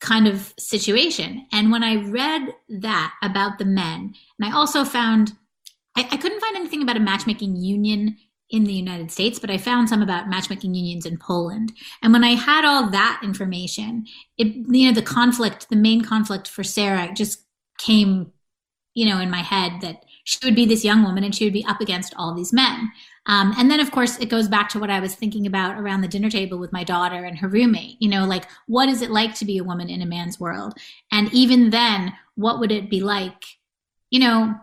kind 0.00 0.28
of 0.28 0.54
situation. 0.60 1.44
And 1.50 1.72
when 1.72 1.82
I 1.82 1.96
read 1.96 2.54
that 2.68 3.14
about 3.20 3.58
the 3.58 3.64
men, 3.64 4.14
and 4.38 4.48
I 4.48 4.56
also 4.56 4.84
found, 4.84 5.32
I, 5.96 6.06
I 6.08 6.16
couldn't 6.18 6.40
find 6.40 6.54
anything 6.54 6.82
about 6.82 6.96
a 6.96 7.00
matchmaking 7.00 7.56
union 7.56 8.16
in 8.50 8.64
the 8.64 8.72
United 8.72 9.10
States, 9.10 9.38
but 9.38 9.50
I 9.50 9.58
found 9.58 9.88
some 9.88 10.02
about 10.02 10.28
matchmaking 10.28 10.74
unions 10.74 11.04
in 11.04 11.18
Poland. 11.18 11.72
And 12.02 12.12
when 12.12 12.24
I 12.24 12.30
had 12.30 12.64
all 12.64 12.88
that 12.90 13.20
information, 13.22 14.06
it, 14.38 14.46
you 14.46 14.86
know, 14.86 14.94
the 14.94 15.02
conflict, 15.02 15.68
the 15.68 15.76
main 15.76 16.02
conflict 16.02 16.48
for 16.48 16.64
Sarah 16.64 17.10
just 17.14 17.44
came 17.78 18.32
you 18.98 19.06
know, 19.06 19.20
in 19.20 19.30
my 19.30 19.42
head 19.42 19.80
that 19.80 20.04
she 20.24 20.40
would 20.42 20.56
be 20.56 20.66
this 20.66 20.84
young 20.84 21.04
woman 21.04 21.22
and 21.22 21.32
she 21.32 21.44
would 21.44 21.52
be 21.52 21.64
up 21.66 21.80
against 21.80 22.12
all 22.16 22.34
these 22.34 22.52
men. 22.52 22.90
Um, 23.26 23.54
and 23.56 23.70
then, 23.70 23.78
of 23.78 23.92
course, 23.92 24.18
it 24.18 24.28
goes 24.28 24.48
back 24.48 24.68
to 24.70 24.80
what 24.80 24.90
I 24.90 24.98
was 24.98 25.14
thinking 25.14 25.46
about 25.46 25.78
around 25.78 26.00
the 26.00 26.08
dinner 26.08 26.28
table 26.28 26.58
with 26.58 26.72
my 26.72 26.82
daughter 26.82 27.24
and 27.24 27.38
her 27.38 27.46
roommate. 27.46 27.94
You 28.00 28.08
know, 28.08 28.24
like, 28.24 28.46
what 28.66 28.88
is 28.88 29.00
it 29.00 29.12
like 29.12 29.36
to 29.36 29.44
be 29.44 29.56
a 29.56 29.62
woman 29.62 29.88
in 29.88 30.02
a 30.02 30.06
man's 30.06 30.40
world? 30.40 30.74
And 31.12 31.32
even 31.32 31.70
then, 31.70 32.12
what 32.34 32.58
would 32.58 32.72
it 32.72 32.90
be 32.90 33.00
like? 33.00 33.44
You 34.10 34.18
know, 34.18 34.56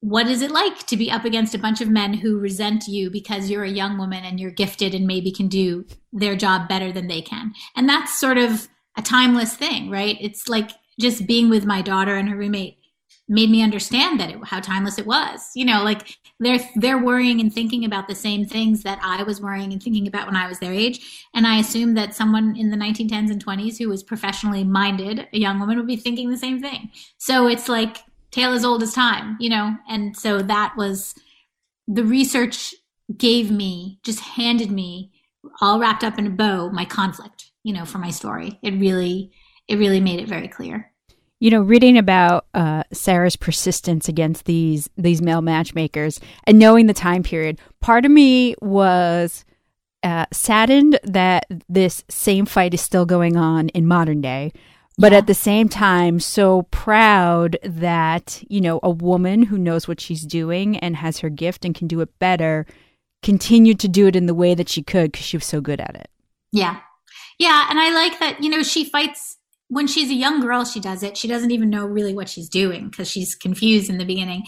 what 0.00 0.28
is 0.28 0.42
it 0.42 0.50
like 0.50 0.86
to 0.86 0.96
be 0.96 1.10
up 1.10 1.24
against 1.24 1.54
a 1.54 1.58
bunch 1.58 1.80
of 1.80 1.88
men 1.88 2.14
who 2.14 2.38
resent 2.38 2.86
you 2.86 3.10
because 3.10 3.50
you're 3.50 3.64
a 3.64 3.70
young 3.70 3.98
woman 3.98 4.24
and 4.24 4.38
you're 4.38 4.50
gifted 4.50 4.94
and 4.94 5.06
maybe 5.06 5.32
can 5.32 5.48
do 5.48 5.84
their 6.12 6.36
job 6.36 6.68
better 6.68 6.92
than 6.92 7.08
they 7.08 7.20
can? 7.20 7.52
And 7.74 7.88
that's 7.88 8.18
sort 8.18 8.38
of 8.38 8.68
a 8.96 9.02
timeless 9.02 9.54
thing, 9.54 9.90
right? 9.90 10.16
It's 10.20 10.48
like 10.48 10.70
just 11.00 11.26
being 11.26 11.50
with 11.50 11.64
my 11.64 11.82
daughter 11.82 12.16
and 12.16 12.28
her 12.28 12.36
roommate 12.36 12.78
made 13.28 13.50
me 13.50 13.62
understand 13.62 14.18
that 14.18 14.30
it, 14.30 14.38
how 14.44 14.60
timeless 14.60 14.98
it 14.98 15.06
was. 15.06 15.50
You 15.54 15.64
know, 15.64 15.82
like 15.82 16.16
they're 16.40 16.60
they're 16.76 17.02
worrying 17.02 17.40
and 17.40 17.52
thinking 17.52 17.84
about 17.84 18.08
the 18.08 18.14
same 18.14 18.46
things 18.46 18.82
that 18.84 18.98
I 19.02 19.22
was 19.22 19.40
worrying 19.40 19.72
and 19.72 19.82
thinking 19.82 20.06
about 20.06 20.26
when 20.26 20.36
I 20.36 20.48
was 20.48 20.58
their 20.60 20.72
age. 20.72 21.26
And 21.34 21.46
I 21.46 21.58
assume 21.58 21.94
that 21.94 22.14
someone 22.14 22.56
in 22.56 22.70
the 22.70 22.76
1910s 22.76 23.30
and 23.30 23.44
20s 23.44 23.78
who 23.78 23.88
was 23.88 24.02
professionally 24.02 24.64
minded, 24.64 25.28
a 25.32 25.38
young 25.38 25.60
woman, 25.60 25.76
would 25.76 25.86
be 25.86 25.96
thinking 25.96 26.30
the 26.30 26.38
same 26.38 26.60
thing. 26.60 26.90
So 27.18 27.46
it's 27.46 27.68
like 27.68 27.98
tale 28.30 28.52
as 28.52 28.64
old 28.64 28.82
as 28.82 28.92
time, 28.92 29.36
you 29.40 29.50
know. 29.50 29.76
And 29.88 30.16
so 30.16 30.42
that 30.42 30.74
was 30.76 31.14
the 31.86 32.04
research 32.04 32.74
gave 33.16 33.50
me, 33.50 33.98
just 34.04 34.20
handed 34.20 34.70
me, 34.70 35.12
all 35.60 35.78
wrapped 35.78 36.04
up 36.04 36.18
in 36.18 36.26
a 36.26 36.30
bow, 36.30 36.70
my 36.70 36.84
conflict, 36.84 37.50
you 37.62 37.72
know, 37.72 37.84
for 37.84 37.98
my 37.98 38.10
story. 38.10 38.58
It 38.62 38.72
really, 38.74 39.32
it 39.66 39.76
really 39.76 40.00
made 40.00 40.20
it 40.20 40.28
very 40.28 40.48
clear 40.48 40.92
you 41.40 41.50
know, 41.50 41.60
reading 41.60 41.96
about 41.96 42.46
uh, 42.54 42.82
Sarah's 42.92 43.36
persistence 43.36 44.08
against 44.08 44.44
these 44.44 44.90
these 44.96 45.22
male 45.22 45.42
matchmakers 45.42 46.20
and 46.44 46.58
knowing 46.58 46.86
the 46.86 46.94
time 46.94 47.22
period, 47.22 47.60
part 47.80 48.04
of 48.04 48.10
me 48.10 48.54
was 48.60 49.44
uh, 50.02 50.26
saddened 50.32 50.98
that 51.04 51.46
this 51.68 52.04
same 52.08 52.46
fight 52.46 52.74
is 52.74 52.80
still 52.80 53.06
going 53.06 53.36
on 53.36 53.68
in 53.70 53.86
modern 53.86 54.20
day. 54.20 54.52
But 54.98 55.12
yeah. 55.12 55.18
at 55.18 55.26
the 55.28 55.34
same 55.34 55.68
time, 55.68 56.18
so 56.18 56.62
proud 56.62 57.56
that, 57.62 58.42
you 58.48 58.60
know, 58.60 58.80
a 58.82 58.90
woman 58.90 59.44
who 59.44 59.56
knows 59.56 59.86
what 59.86 60.00
she's 60.00 60.22
doing 60.22 60.76
and 60.78 60.96
has 60.96 61.18
her 61.18 61.30
gift 61.30 61.64
and 61.64 61.74
can 61.74 61.86
do 61.86 62.00
it 62.00 62.18
better 62.18 62.66
continued 63.22 63.80
to 63.80 63.88
do 63.88 64.06
it 64.06 64.16
in 64.16 64.26
the 64.26 64.34
way 64.34 64.54
that 64.54 64.68
she 64.68 64.82
could 64.82 65.12
because 65.12 65.26
she 65.26 65.36
was 65.36 65.44
so 65.44 65.60
good 65.60 65.80
at 65.80 65.94
it. 65.94 66.08
Yeah. 66.52 66.80
Yeah. 67.38 67.66
And 67.70 67.78
I 67.78 67.92
like 67.92 68.18
that, 68.20 68.42
you 68.42 68.50
know, 68.50 68.62
she 68.62 68.84
fights 68.84 69.36
when 69.68 69.86
she's 69.86 70.10
a 70.10 70.14
young 70.14 70.40
girl, 70.40 70.64
she 70.64 70.80
does 70.80 71.02
it. 71.02 71.16
She 71.16 71.28
doesn't 71.28 71.50
even 71.50 71.70
know 71.70 71.84
really 71.84 72.14
what 72.14 72.28
she's 72.28 72.48
doing 72.48 72.88
because 72.88 73.10
she's 73.10 73.34
confused 73.34 73.90
in 73.90 73.98
the 73.98 74.04
beginning. 74.04 74.44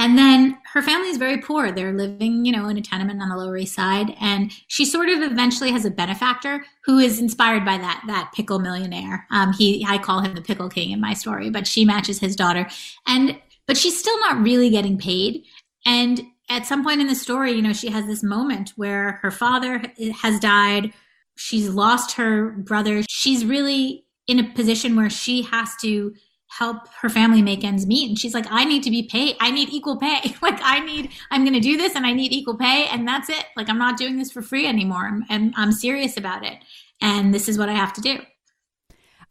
And 0.00 0.16
then 0.16 0.56
her 0.72 0.80
family 0.80 1.10
is 1.10 1.18
very 1.18 1.36
poor. 1.36 1.70
They're 1.70 1.92
living, 1.92 2.46
you 2.46 2.52
know, 2.52 2.68
in 2.68 2.78
a 2.78 2.80
tenement 2.80 3.20
on 3.20 3.28
the 3.28 3.36
Lower 3.36 3.58
East 3.58 3.74
Side. 3.74 4.16
And 4.18 4.50
she 4.66 4.86
sort 4.86 5.10
of 5.10 5.20
eventually 5.20 5.70
has 5.72 5.84
a 5.84 5.90
benefactor 5.90 6.64
who 6.86 6.96
is 6.96 7.20
inspired 7.20 7.66
by 7.66 7.76
that, 7.76 8.02
that 8.06 8.32
pickle 8.34 8.60
millionaire. 8.60 9.26
Um, 9.30 9.52
he, 9.52 9.84
I 9.86 9.98
call 9.98 10.20
him 10.20 10.34
the 10.34 10.40
pickle 10.40 10.70
king 10.70 10.90
in 10.90 11.02
my 11.02 11.12
story, 11.12 11.50
but 11.50 11.66
she 11.66 11.84
matches 11.84 12.18
his 12.18 12.34
daughter. 12.34 12.66
And, 13.06 13.38
but 13.66 13.76
she's 13.76 14.00
still 14.00 14.18
not 14.20 14.42
really 14.42 14.70
getting 14.70 14.96
paid. 14.96 15.44
And 15.84 16.22
at 16.48 16.64
some 16.64 16.82
point 16.82 17.02
in 17.02 17.06
the 17.06 17.14
story, 17.14 17.52
you 17.52 17.60
know, 17.60 17.74
she 17.74 17.90
has 17.90 18.06
this 18.06 18.22
moment 18.22 18.72
where 18.76 19.18
her 19.20 19.30
father 19.30 19.82
has 20.22 20.40
died. 20.40 20.94
She's 21.36 21.68
lost 21.68 22.12
her 22.12 22.52
brother. 22.52 23.02
She's 23.06 23.44
really 23.44 24.06
in 24.26 24.38
a 24.38 24.48
position 24.54 24.96
where 24.96 25.10
she 25.10 25.42
has 25.42 25.76
to 25.82 26.14
help 26.50 26.88
her 27.00 27.08
family 27.08 27.42
make 27.42 27.64
ends 27.64 27.86
meet. 27.86 28.08
And 28.08 28.18
she's 28.18 28.34
like 28.34 28.46
i 28.50 28.64
need 28.64 28.82
to 28.82 28.90
be 28.90 29.04
paid 29.04 29.36
i 29.40 29.50
need 29.50 29.68
equal 29.70 29.96
pay. 29.96 30.34
Like 30.42 30.60
i 30.62 30.80
need 30.80 31.10
i'm 31.30 31.44
going 31.44 31.54
to 31.54 31.60
do 31.60 31.76
this 31.76 31.94
and 31.94 32.06
i 32.06 32.12
need 32.12 32.32
equal 32.32 32.56
pay 32.56 32.86
and 32.86 33.06
that's 33.06 33.28
it. 33.28 33.44
Like 33.56 33.68
i'm 33.68 33.78
not 33.78 33.96
doing 33.96 34.18
this 34.18 34.30
for 34.30 34.42
free 34.42 34.66
anymore. 34.66 35.20
And 35.28 35.54
I'm 35.56 35.72
serious 35.72 36.16
about 36.16 36.44
it. 36.44 36.58
And 37.00 37.32
this 37.32 37.48
is 37.48 37.56
what 37.56 37.68
i 37.68 37.74
have 37.74 37.92
to 37.94 38.00
do. 38.00 38.18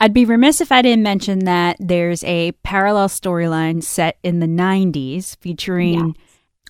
I'd 0.01 0.13
be 0.13 0.23
remiss 0.23 0.61
if 0.61 0.71
I 0.71 0.81
didn't 0.81 1.03
mention 1.03 1.39
that 1.39 1.75
there's 1.77 2.23
a 2.23 2.53
parallel 2.63 3.09
storyline 3.09 3.83
set 3.83 4.17
in 4.23 4.39
the 4.39 4.47
90s 4.47 5.35
featuring 5.41 6.15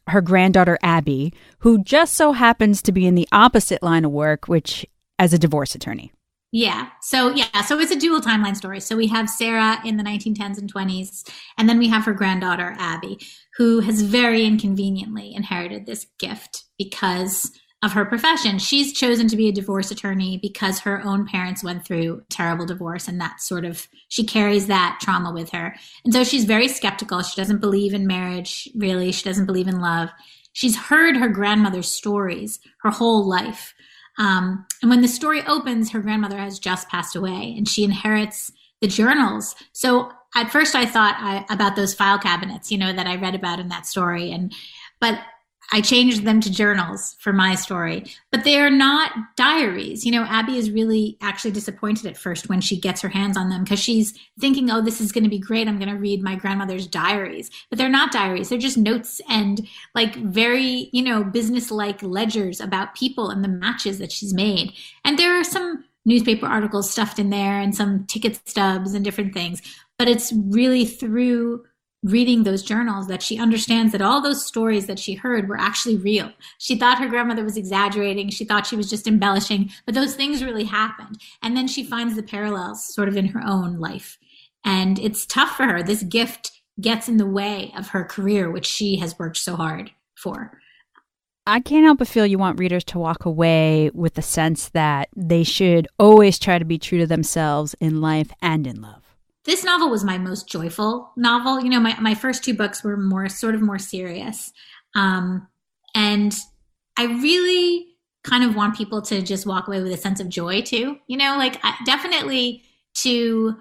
her 0.08 0.22
granddaughter 0.22 0.80
Abby, 0.82 1.34
who 1.60 1.84
just 1.84 2.16
so 2.16 2.32
happens 2.32 2.82
to 2.82 2.92
be 2.92 3.06
in 3.06 3.14
the 3.14 3.28
opposite 3.32 3.84
line 3.84 4.04
of 4.04 4.12
work, 4.12 4.48
which 4.48 4.84
as 5.20 5.32
a 5.32 5.38
divorce 5.38 5.76
attorney. 5.76 6.12
Yeah. 6.52 6.90
So 7.02 7.30
yeah, 7.30 7.62
so 7.62 7.80
it's 7.80 7.92
a 7.92 8.00
dual 8.00 8.22
timeline 8.22 8.56
story. 8.56 8.80
So 8.80 8.96
we 8.96 9.08
have 9.08 9.30
Sarah 9.30 9.78
in 9.86 9.98
the 9.98 10.04
1910s 10.04 10.58
and 10.58 10.74
20s, 10.74 11.30
and 11.58 11.70
then 11.70 11.78
we 11.78 11.88
have 11.90 12.06
her 12.06 12.14
granddaughter 12.14 12.76
Abby, 12.80 13.20
who 13.58 13.82
has 13.82 14.02
very 14.02 14.46
inconveniently 14.46 15.34
inherited 15.36 15.86
this 15.86 16.08
gift 16.18 16.64
because 16.78 17.52
of 17.82 17.94
her 17.94 18.04
profession. 18.04 18.60
She's 18.60 18.94
chosen 18.98 19.28
to 19.30 19.38
be 19.38 19.48
a 19.48 19.54
divorce 19.54 19.90
attorney 19.92 20.38
because 20.42 20.80
her 20.80 21.02
own 21.06 21.26
parents 21.26 21.64
went 21.64 21.86
through 21.86 22.24
terrible 22.30 22.66
divorce 22.66 23.08
and 23.08 23.22
that 23.22 23.42
sort 23.42 23.64
of 23.64 23.88
she 24.10 24.26
carries 24.26 24.68
that 24.68 25.00
trauma 25.02 25.32
with 25.32 25.52
her. 25.52 25.76
And 26.04 26.14
so 26.14 26.24
she's 26.24 26.44
very 26.46 26.68
skeptical. 26.68 27.22
She 27.22 27.40
doesn't 27.40 27.62
believe 27.62 27.94
in 27.94 28.06
marriage, 28.06 28.68
really. 28.76 29.12
She 29.12 29.24
doesn't 29.24 29.46
believe 29.46 29.68
in 29.68 29.80
love. 29.80 30.10
She's 30.52 30.76
heard 30.76 31.16
her 31.16 31.30
grandmother's 31.30 31.92
stories 31.92 32.60
her 32.82 32.90
whole 32.90 33.28
life 33.28 33.74
um, 34.20 34.66
and 34.82 34.90
when 34.90 35.02
the 35.02 35.08
story 35.08 35.42
opens, 35.48 35.92
her 35.92 36.02
grandmother 36.02 36.38
has 36.38 36.60
just 36.60 36.90
passed 36.90 37.16
away 37.16 37.56
and 37.58 37.68
she 37.68 37.84
inherits 37.84 38.52
the 38.82 38.88
journals. 38.88 39.56
So 39.72 40.12
at 40.36 40.52
first 40.52 40.76
I 40.76 40.86
thought 40.86 41.16
I, 41.18 41.46
about 41.52 41.76
those 41.76 41.94
file 41.94 42.20
cabinets, 42.20 42.72
you 42.72 42.78
know, 42.78 42.94
that 42.94 43.08
I 43.08 43.16
read 43.16 43.34
about 43.34 43.60
in 43.60 43.70
that 43.70 43.88
story. 43.88 44.32
And, 44.32 44.54
but 45.00 45.20
I 45.72 45.82
changed 45.82 46.26
them 46.26 46.42
to 46.42 46.52
journals 46.52 47.16
for 47.20 47.32
my 47.32 47.56
story, 47.56 48.06
but 48.32 48.44
they 48.44 48.60
are 48.60 48.72
not 48.72 49.12
diaries. 49.36 50.06
You 50.06 50.12
know, 50.12 50.24
Abby 50.24 50.58
is 50.58 50.72
really 50.72 51.18
actually 51.22 51.52
disappointed 51.52 52.08
at 52.08 52.18
first 52.18 52.50
when 52.50 52.62
she 52.62 52.80
gets 52.80 53.02
her 53.02 53.10
hands 53.10 53.38
on 53.38 53.50
them 53.50 53.64
because 53.64 53.80
she's 53.80 54.18
thinking, 54.40 54.72
oh, 54.72 54.82
this 54.82 55.00
is 55.00 55.12
going 55.12 55.24
to 55.24 55.30
be 55.30 55.40
great. 55.40 55.68
I'm 55.68 55.78
going 55.78 55.90
to 55.90 56.00
read 56.00 56.24
my 56.24 56.36
grandmother's 56.36 56.88
diaries. 56.88 57.52
But 57.70 57.78
they're 57.78 57.90
not 57.90 58.12
diaries. 58.12 58.50
They're 58.50 58.58
just 58.58 58.78
notes 58.78 59.22
and 59.30 59.68
like 59.94 60.16
very, 60.16 60.90
you 60.92 61.04
know, 61.04 61.24
business 61.24 61.70
like 61.70 62.02
ledgers 62.02 62.60
about 62.60 62.96
people 62.96 63.30
and 63.30 63.44
the 63.44 63.50
matches 63.50 64.00
that 64.00 64.12
she's 64.12 64.34
made. 64.34 64.74
And 65.06 65.20
there 65.20 65.40
are 65.40 65.44
some 65.44 65.86
newspaper 66.06 66.48
articles 66.48 66.90
stuffed 66.90 67.20
in 67.20 67.30
there 67.30 67.60
and 67.60 67.76
some 67.76 68.06
ticket 68.06 68.40
stubs 68.48 68.94
and 68.94 69.06
different 69.06 69.34
things. 69.34 69.62
But 69.98 70.08
it's 70.08 70.34
really 70.34 70.86
through 70.86 71.66
reading 72.04 72.44
those 72.44 72.64
journals 72.64 73.08
that 73.08 73.22
she 73.22 73.38
understands 73.38 73.92
that 73.92 74.02
all 74.02 74.22
those 74.22 74.46
stories 74.46 74.88
that 74.88 75.00
she 75.00 75.16
heard 75.16 75.50
were 75.50 75.60
actually 75.60 75.98
real. 75.98 76.32
She 76.58 76.78
thought 76.78 77.00
her 77.00 77.10
grandmother 77.10 77.44
was 77.44 77.58
exaggerating. 77.58 78.30
She 78.30 78.46
thought 78.46 78.66
she 78.66 78.78
was 78.78 78.90
just 78.90 79.08
embellishing, 79.08 79.70
but 79.86 79.96
those 79.96 80.16
things 80.16 80.44
really 80.44 80.64
happened. 80.64 81.18
And 81.42 81.58
then 81.58 81.68
she 81.68 81.84
finds 81.84 82.16
the 82.16 82.24
parallels 82.24 82.94
sort 82.94 83.10
of 83.10 83.18
in 83.18 83.28
her 83.28 83.42
own 83.46 83.80
life. 83.80 84.18
And 84.64 84.98
it's 85.00 85.26
tough 85.26 85.58
for 85.58 85.64
her. 85.64 85.84
This 85.84 86.04
gift 86.04 86.52
gets 86.80 87.10
in 87.10 87.18
the 87.18 87.26
way 87.26 87.74
of 87.78 87.90
her 87.90 88.06
career, 88.06 88.50
which 88.50 88.66
she 88.66 88.98
has 88.98 89.20
worked 89.20 89.38
so 89.38 89.56
hard 89.56 89.92
for. 90.16 90.60
I 91.46 91.60
can't 91.60 91.84
help 91.84 92.00
but 92.00 92.08
feel 92.08 92.26
you 92.26 92.38
want 92.38 92.60
readers 92.60 92.84
to 92.86 93.00
walk 93.00 93.26
away 93.26 93.90
with 93.94 94.14
the 94.14 94.22
sense 94.22 94.70
that 94.70 95.10
they 95.16 95.44
should 95.44 95.88
always 95.98 96.38
try 96.38 96.60
to 96.60 96.66
be 96.66 96.78
true 96.78 97.00
to 97.00 97.08
themselves 97.08 97.76
in 97.80 98.02
life 98.02 98.32
and 98.42 98.68
in 98.68 98.82
love. 98.82 98.99
This 99.46 99.64
novel 99.64 99.90
was 99.90 100.04
my 100.04 100.18
most 100.18 100.48
joyful 100.48 101.12
novel. 101.16 101.62
You 101.62 101.70
know, 101.70 101.80
my, 101.80 102.00
my 102.00 102.14
first 102.14 102.44
two 102.44 102.54
books 102.54 102.84
were 102.84 102.98
more 102.98 103.30
sort 103.30 103.56
of 103.56 103.62
more 103.62 103.80
serious. 103.80 104.52
Um, 104.96 105.48
and 105.96 106.36
I 106.98 107.06
really 107.06 107.88
kind 108.24 108.44
of 108.44 108.56
want 108.56 108.76
people 108.76 109.02
to 109.02 109.22
just 109.22 109.46
walk 109.46 109.68
away 109.68 109.82
with 109.82 109.92
a 109.92 109.98
sense 109.98 110.20
of 110.20 110.30
joy 110.30 110.62
too. 110.62 110.98
You 111.08 111.18
know, 111.18 111.38
like 111.38 111.62
definitely 111.86 112.64
to 112.96 113.56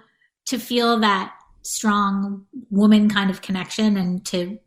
to 0.46 0.58
feel 0.58 0.98
that 1.00 1.34
strong 1.62 2.46
woman 2.70 3.08
kind 3.08 3.30
of 3.30 3.42
connection 3.42 3.96
and 3.96 4.24
to 4.26 4.58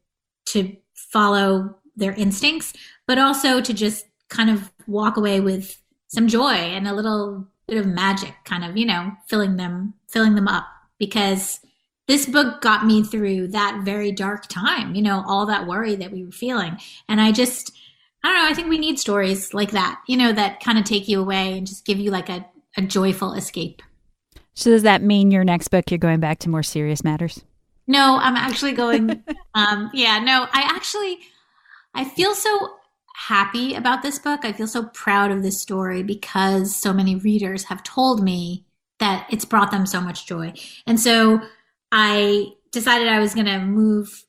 to 0.45 0.75
follow 0.95 1.75
their 1.95 2.13
instincts, 2.13 2.73
but 3.05 3.17
also 3.17 3.61
to 3.61 3.73
just 3.73 4.05
kind 4.29 4.49
of 4.49 4.71
walk 4.87 5.17
away 5.17 5.39
with 5.39 5.77
some 6.07 6.27
joy 6.27 6.53
and 6.53 6.87
a 6.87 6.93
little 6.93 7.47
bit 7.67 7.77
of 7.77 7.85
magic 7.85 8.33
kind 8.45 8.63
of, 8.63 8.77
you 8.77 8.85
know, 8.85 9.11
filling 9.27 9.57
them 9.57 9.93
filling 10.07 10.35
them 10.35 10.47
up 10.47 10.65
because 11.01 11.59
this 12.07 12.27
book 12.27 12.61
got 12.61 12.85
me 12.85 13.03
through 13.03 13.47
that 13.47 13.81
very 13.83 14.11
dark 14.11 14.47
time, 14.47 14.93
you 14.93 15.01
know, 15.01 15.23
all 15.25 15.47
that 15.47 15.65
worry 15.65 15.95
that 15.95 16.11
we 16.11 16.23
were 16.23 16.31
feeling. 16.31 16.77
And 17.09 17.19
I 17.19 17.31
just, 17.31 17.75
I 18.23 18.27
don't 18.27 18.35
know, 18.35 18.51
I 18.51 18.53
think 18.53 18.69
we 18.69 18.77
need 18.77 18.99
stories 18.99 19.51
like 19.51 19.71
that, 19.71 19.99
you 20.07 20.15
know, 20.15 20.31
that 20.31 20.59
kind 20.59 20.77
of 20.77 20.85
take 20.85 21.07
you 21.07 21.19
away 21.19 21.57
and 21.57 21.65
just 21.65 21.85
give 21.85 21.97
you 21.97 22.11
like 22.11 22.29
a, 22.29 22.45
a 22.77 22.83
joyful 22.83 23.33
escape. 23.33 23.81
So 24.53 24.69
does 24.69 24.83
that 24.83 25.01
mean 25.01 25.31
your 25.31 25.43
next 25.43 25.69
book 25.69 25.89
you're 25.89 25.97
going 25.97 26.19
back 26.19 26.37
to 26.39 26.49
more 26.49 26.61
serious 26.61 27.03
matters? 27.03 27.43
No, 27.87 28.19
I'm 28.21 28.35
actually 28.35 28.73
going 28.73 29.23
um 29.55 29.89
yeah, 29.91 30.19
no, 30.19 30.43
I 30.53 30.61
actually 30.61 31.17
I 31.95 32.05
feel 32.05 32.35
so 32.35 32.75
happy 33.15 33.73
about 33.73 34.03
this 34.03 34.19
book. 34.19 34.41
I 34.45 34.53
feel 34.53 34.67
so 34.67 34.83
proud 34.93 35.31
of 35.31 35.41
this 35.41 35.59
story 35.59 36.03
because 36.03 36.75
so 36.75 36.93
many 36.93 37.15
readers 37.15 37.63
have 37.65 37.81
told 37.81 38.23
me 38.23 38.65
that 39.01 39.27
it's 39.29 39.43
brought 39.43 39.71
them 39.71 39.85
so 39.85 39.99
much 39.99 40.25
joy. 40.25 40.53
And 40.87 40.99
so 40.99 41.41
I 41.91 42.53
decided 42.71 43.09
I 43.09 43.19
was 43.19 43.35
going 43.35 43.47
to 43.47 43.59
move 43.59 44.23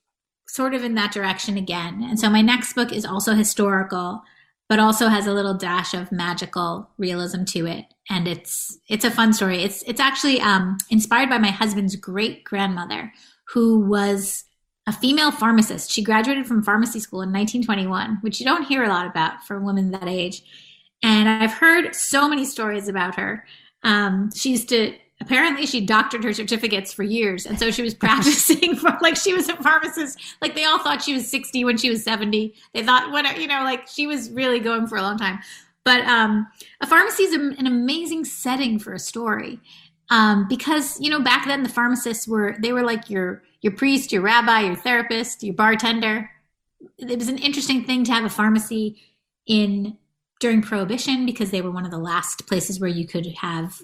sort 0.48 0.74
of 0.74 0.82
in 0.82 0.96
that 0.96 1.12
direction 1.12 1.56
again. 1.56 2.02
And 2.02 2.18
so 2.18 2.28
my 2.28 2.42
next 2.42 2.74
book 2.74 2.92
is 2.92 3.06
also 3.06 3.34
historical, 3.34 4.22
but 4.68 4.78
also 4.78 5.08
has 5.08 5.26
a 5.26 5.32
little 5.32 5.54
dash 5.54 5.94
of 5.94 6.10
magical 6.10 6.90
realism 6.98 7.44
to 7.44 7.66
it. 7.66 7.86
And 8.10 8.26
it's 8.26 8.78
it's 8.88 9.04
a 9.04 9.10
fun 9.10 9.32
story. 9.32 9.62
It's 9.62 9.82
it's 9.84 10.00
actually 10.00 10.40
um, 10.40 10.76
inspired 10.90 11.30
by 11.30 11.38
my 11.38 11.50
husband's 11.50 11.96
great 11.96 12.44
grandmother, 12.44 13.12
who 13.48 13.80
was 13.80 14.44
a 14.86 14.92
female 14.92 15.30
pharmacist. 15.30 15.90
She 15.90 16.02
graduated 16.02 16.46
from 16.46 16.62
pharmacy 16.62 16.98
school 16.98 17.22
in 17.22 17.30
1921, 17.30 18.18
which 18.22 18.40
you 18.40 18.46
don't 18.46 18.64
hear 18.64 18.82
a 18.82 18.88
lot 18.88 19.06
about 19.06 19.44
for 19.46 19.60
women 19.60 19.92
that 19.92 20.08
age. 20.08 20.42
And 21.02 21.28
I've 21.28 21.52
heard 21.52 21.94
so 21.94 22.28
many 22.28 22.44
stories 22.44 22.88
about 22.88 23.14
her. 23.16 23.46
Um, 23.82 24.30
she 24.34 24.50
used 24.50 24.68
to 24.70 24.94
apparently 25.22 25.66
she 25.66 25.80
doctored 25.80 26.24
her 26.24 26.32
certificates 26.32 26.92
for 26.92 27.04
years. 27.04 27.46
And 27.46 27.58
so 27.58 27.70
she 27.70 27.82
was 27.82 27.94
practicing 28.06 28.76
for 28.76 28.98
like 29.00 29.16
she 29.16 29.32
was 29.32 29.48
a 29.48 29.56
pharmacist. 29.56 30.18
Like 30.42 30.54
they 30.54 30.64
all 30.64 30.80
thought 30.80 31.02
she 31.02 31.14
was 31.14 31.28
60 31.28 31.64
when 31.64 31.78
she 31.78 31.88
was 31.88 32.04
70 32.04 32.54
they 32.74 32.82
thought 32.82 33.10
what 33.10 33.38
you 33.38 33.46
know 33.46 33.62
like 33.62 33.88
she 33.88 34.06
was 34.06 34.30
really 34.30 34.60
going 34.60 34.86
for 34.86 34.98
a 34.98 35.02
long 35.02 35.16
time. 35.16 35.38
But 35.84 36.04
um, 36.04 36.46
a 36.80 36.86
pharmacy 36.86 37.24
is 37.24 37.34
an 37.34 37.66
amazing 37.66 38.24
setting 38.24 38.78
for 38.78 38.92
a 38.92 38.98
story. 38.98 39.58
Um, 40.10 40.46
because 40.48 41.00
you 41.00 41.08
know 41.08 41.20
back 41.20 41.46
then 41.46 41.62
the 41.62 41.68
pharmacists 41.68 42.28
were 42.28 42.56
they 42.60 42.72
were 42.72 42.82
like 42.82 43.08
your 43.08 43.42
your 43.62 43.72
priest 43.72 44.12
your 44.12 44.20
rabbi 44.20 44.60
your 44.60 44.76
therapist 44.76 45.42
your 45.42 45.54
bartender. 45.54 46.30
It 46.98 47.18
was 47.18 47.28
an 47.28 47.38
interesting 47.38 47.84
thing 47.84 48.04
to 48.04 48.12
have 48.12 48.24
a 48.24 48.28
pharmacy 48.28 49.00
in 49.46 49.96
during 50.42 50.60
prohibition 50.60 51.24
because 51.24 51.52
they 51.52 51.62
were 51.62 51.70
one 51.70 51.84
of 51.84 51.92
the 51.92 51.98
last 51.98 52.46
places 52.48 52.80
where 52.80 52.90
you 52.90 53.06
could 53.06 53.26
have 53.40 53.80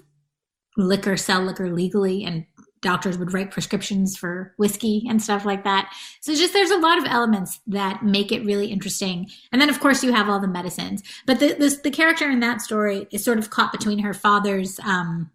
liquor, 0.77 1.15
sell 1.15 1.41
liquor 1.41 1.73
legally, 1.73 2.25
and 2.25 2.45
doctors 2.81 3.17
would 3.17 3.33
write 3.33 3.51
prescriptions 3.51 4.17
for 4.17 4.53
whiskey 4.57 5.05
and 5.09 5.21
stuff 5.21 5.45
like 5.45 5.63
that. 5.63 5.91
So 6.21 6.35
just 6.35 6.53
there's 6.53 6.69
a 6.69 6.77
lot 6.77 6.97
of 6.97 7.05
elements 7.05 7.59
that 7.67 8.03
make 8.03 8.31
it 8.31 8.45
really 8.45 8.67
interesting. 8.67 9.27
And 9.51 9.61
then 9.61 9.69
of 9.69 9.79
course 9.79 10.03
you 10.03 10.13
have 10.13 10.29
all 10.29 10.39
the 10.39 10.47
medicines. 10.47 11.01
But 11.25 11.39
the 11.39 11.53
this, 11.53 11.77
the 11.77 11.91
character 11.91 12.29
in 12.29 12.41
that 12.41 12.61
story 12.61 13.07
is 13.11 13.23
sort 13.23 13.39
of 13.39 13.49
caught 13.49 13.71
between 13.71 13.99
her 13.99 14.13
father's 14.13 14.79
um, 14.81 15.31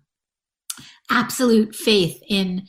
absolute 1.11 1.75
faith 1.75 2.23
in 2.29 2.67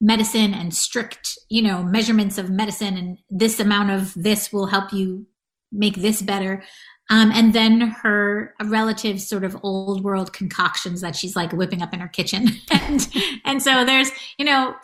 medicine 0.00 0.52
and 0.52 0.74
strict, 0.74 1.38
you 1.48 1.62
know, 1.62 1.82
measurements 1.82 2.36
of 2.36 2.50
medicine 2.50 2.96
and 2.96 3.18
this 3.30 3.58
amount 3.58 3.90
of 3.90 4.12
this 4.14 4.52
will 4.52 4.66
help 4.66 4.92
you 4.92 5.26
make 5.72 5.96
this 5.96 6.22
better 6.22 6.62
um, 7.08 7.30
and 7.32 7.52
then 7.52 7.80
her 7.80 8.54
relative 8.64 9.20
sort 9.20 9.44
of 9.44 9.56
old 9.62 10.02
world 10.02 10.32
concoctions 10.32 11.00
that 11.02 11.14
she's 11.14 11.36
like 11.36 11.52
whipping 11.52 11.82
up 11.82 11.94
in 11.94 12.00
her 12.00 12.08
kitchen. 12.08 12.48
and, 12.70 13.08
and 13.44 13.62
so 13.62 13.84
there's, 13.84 14.10
you 14.38 14.44
know, 14.44 14.74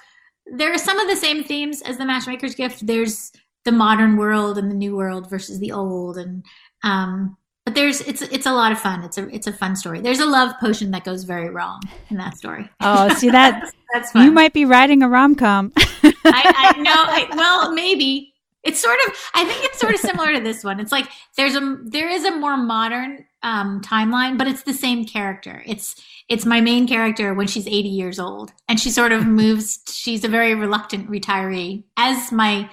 there 0.47 0.73
are 0.73 0.79
some 0.79 0.99
of 0.99 1.09
the 1.09 1.17
same 1.17 1.43
themes 1.43 1.83
as 1.83 1.99
the 1.99 2.05
matchmaker's 2.05 2.55
gift. 2.55 2.87
There's 2.87 3.33
the 3.65 3.73
modern 3.73 4.17
world 4.17 4.59
and 4.59 4.71
the 4.71 4.75
new 4.75 4.97
world 4.97 5.29
versus 5.29 5.59
the 5.59 5.73
old. 5.73 6.17
And, 6.17 6.45
um, 6.85 7.37
but 7.65 7.75
there's 7.75 8.01
it's 8.03 8.23
it's 8.23 8.47
a 8.47 8.53
lot 8.53 8.73
of 8.73 8.81
fun. 8.81 9.05
It's 9.05 9.19
a 9.19 9.29
it's 9.29 9.47
a 9.47 9.53
fun 9.53 9.77
story. 9.77 10.01
There's 10.01 10.19
a 10.19 10.27
love 10.27 10.53
potion 10.59 10.91
that 10.91 11.05
goes 11.05 11.23
very 11.23 11.49
wrong 11.49 11.81
in 12.11 12.17
that 12.17 12.37
story. 12.37 12.69
Oh, 12.81 13.09
see 13.15 13.31
that 13.31 13.73
that's 13.93 14.11
fun. 14.11 14.25
You 14.25 14.33
might 14.33 14.53
be 14.53 14.65
writing 14.65 15.01
a 15.05 15.09
rom 15.09 15.37
com. 15.37 15.73
I, 15.77 16.13
I 16.25 16.81
know. 16.81 16.91
I, 16.93 17.29
well, 17.37 17.73
maybe 17.73 18.32
it's 18.65 18.81
sort 18.81 18.99
of 19.07 19.15
I 19.35 19.45
think 19.45 19.65
it's 19.65 19.81
sort 19.81 19.95
of 19.95 20.01
similar 20.01 20.33
to 20.35 20.41
this 20.41 20.63
one. 20.63 20.81
It's 20.81 20.93
like 20.93 21.09
there's 21.37 21.55
a 21.55 21.79
there 21.85 22.09
is 22.09 22.25
a 22.25 22.37
more 22.37 22.57
modern 22.57 23.25
um, 23.43 23.81
timeline, 23.81 24.39
but 24.39 24.47
it's 24.47 24.63
the 24.63 24.73
same 24.73 25.05
character. 25.05 25.63
It's 25.67 26.01
it's 26.29 26.47
my 26.47 26.61
main 26.61 26.87
character 26.87 27.35
when 27.35 27.49
she's 27.49 27.67
80 27.67 27.89
years 27.89 28.19
old, 28.19 28.53
and 28.69 28.79
she 28.79 28.91
sort 28.91 29.13
of 29.13 29.27
moves. 29.27 29.81
She's 29.91 30.25
a 30.25 30.29
very 30.29 30.55
reluctant 30.55 31.11
retiree, 31.11 31.85
as 31.97 32.31
my 32.31 32.71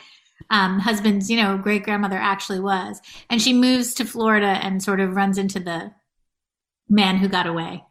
um, 0.50 0.80
husband's 0.80 1.30
you 1.30 1.42
know 1.42 1.58
great 1.58 1.84
grandmother 1.84 2.18
actually 2.18 2.60
was, 2.60 3.02
and 3.30 3.42
she 3.42 3.54
moves 3.54 3.94
to 3.96 4.06
Florida 4.06 4.60
and 4.62 4.84
sort 4.84 5.00
of 5.00 5.16
runs 5.16 5.38
into 5.38 5.60
the 5.60 5.92
man 6.88 7.18
who 7.18 7.28
got 7.28 7.48
away. 7.48 7.84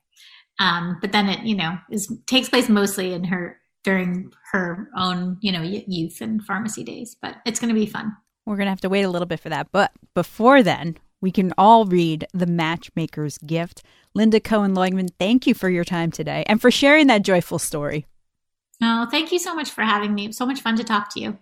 Um, 0.61 0.99
but 1.01 1.13
then 1.13 1.29
it 1.29 1.41
you 1.45 1.57
know 1.57 1.79
is 1.91 2.13
takes 2.27 2.49
place 2.49 2.69
mostly 2.69 3.13
in 3.13 3.25
her 3.25 3.59
during 3.85 4.33
her 4.53 4.89
own, 4.97 5.39
you 5.41 5.53
know, 5.53 5.63
youth 5.63 6.21
and 6.21 6.43
pharmacy 6.45 6.85
days. 6.85 7.17
But 7.21 7.37
it's 7.45 7.61
going 7.61 7.75
to 7.75 7.79
be 7.79 7.87
fun. 7.87 8.17
We're 8.47 8.57
going 8.57 8.67
to 8.67 8.71
have 8.71 8.81
to 8.83 8.89
wait 8.89 9.03
a 9.03 9.11
little 9.11 9.27
bit 9.27 9.41
for 9.41 9.49
that. 9.51 9.69
But 9.73 9.93
before 10.15 10.63
then, 10.63 10.97
we 11.21 11.31
can 11.31 11.53
all 11.59 11.85
read 11.85 12.27
The 12.33 12.47
Matchmaker's 12.47 13.39
Gift. 13.39 13.83
Lynda 14.17 14.43
Cohen 14.43 14.75
Loigman, 14.75 15.11
thank 15.19 15.47
you 15.47 15.55
for 15.55 15.69
your 15.69 15.85
time 15.85 16.11
today 16.11 16.45
and 16.47 16.61
for 16.61 16.71
sharing 16.71 17.09
that 17.09 17.23
joyful 17.23 17.59
story. 17.59 18.07
Oh, 18.83 19.07
thank 19.11 19.33
you 19.33 19.39
so 19.39 19.55
much 19.55 19.71
for 19.71 19.83
having 19.83 20.15
me. 20.15 20.33
so 20.33 20.47
much 20.47 20.61
fun 20.61 20.77
to 20.77 20.85
talk 20.85 21.13
to 21.15 21.21
you. 21.21 21.39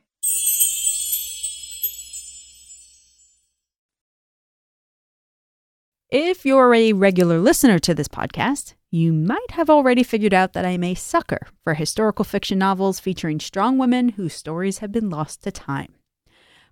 If 6.09 6.47
you're 6.47 6.73
a 6.73 6.93
regular 6.93 7.41
listener 7.41 7.81
to 7.81 7.93
this 7.93 8.07
podcast, 8.07 8.75
you 8.93 9.13
might 9.13 9.51
have 9.51 9.69
already 9.69 10.05
figured 10.05 10.33
out 10.33 10.53
that 10.53 10.65
I'm 10.65 10.85
a 10.85 10.95
sucker 10.95 11.49
for 11.65 11.75
historical 11.75 12.25
fiction 12.25 12.61
novels 12.61 13.01
featuring 13.01 13.41
strong 13.41 13.77
women 13.77 14.11
whose 14.11 14.33
stories 14.33 14.79
have 14.79 14.93
been 14.93 15.11
lost 15.11 15.43
to 15.43 15.51
time. 15.51 15.95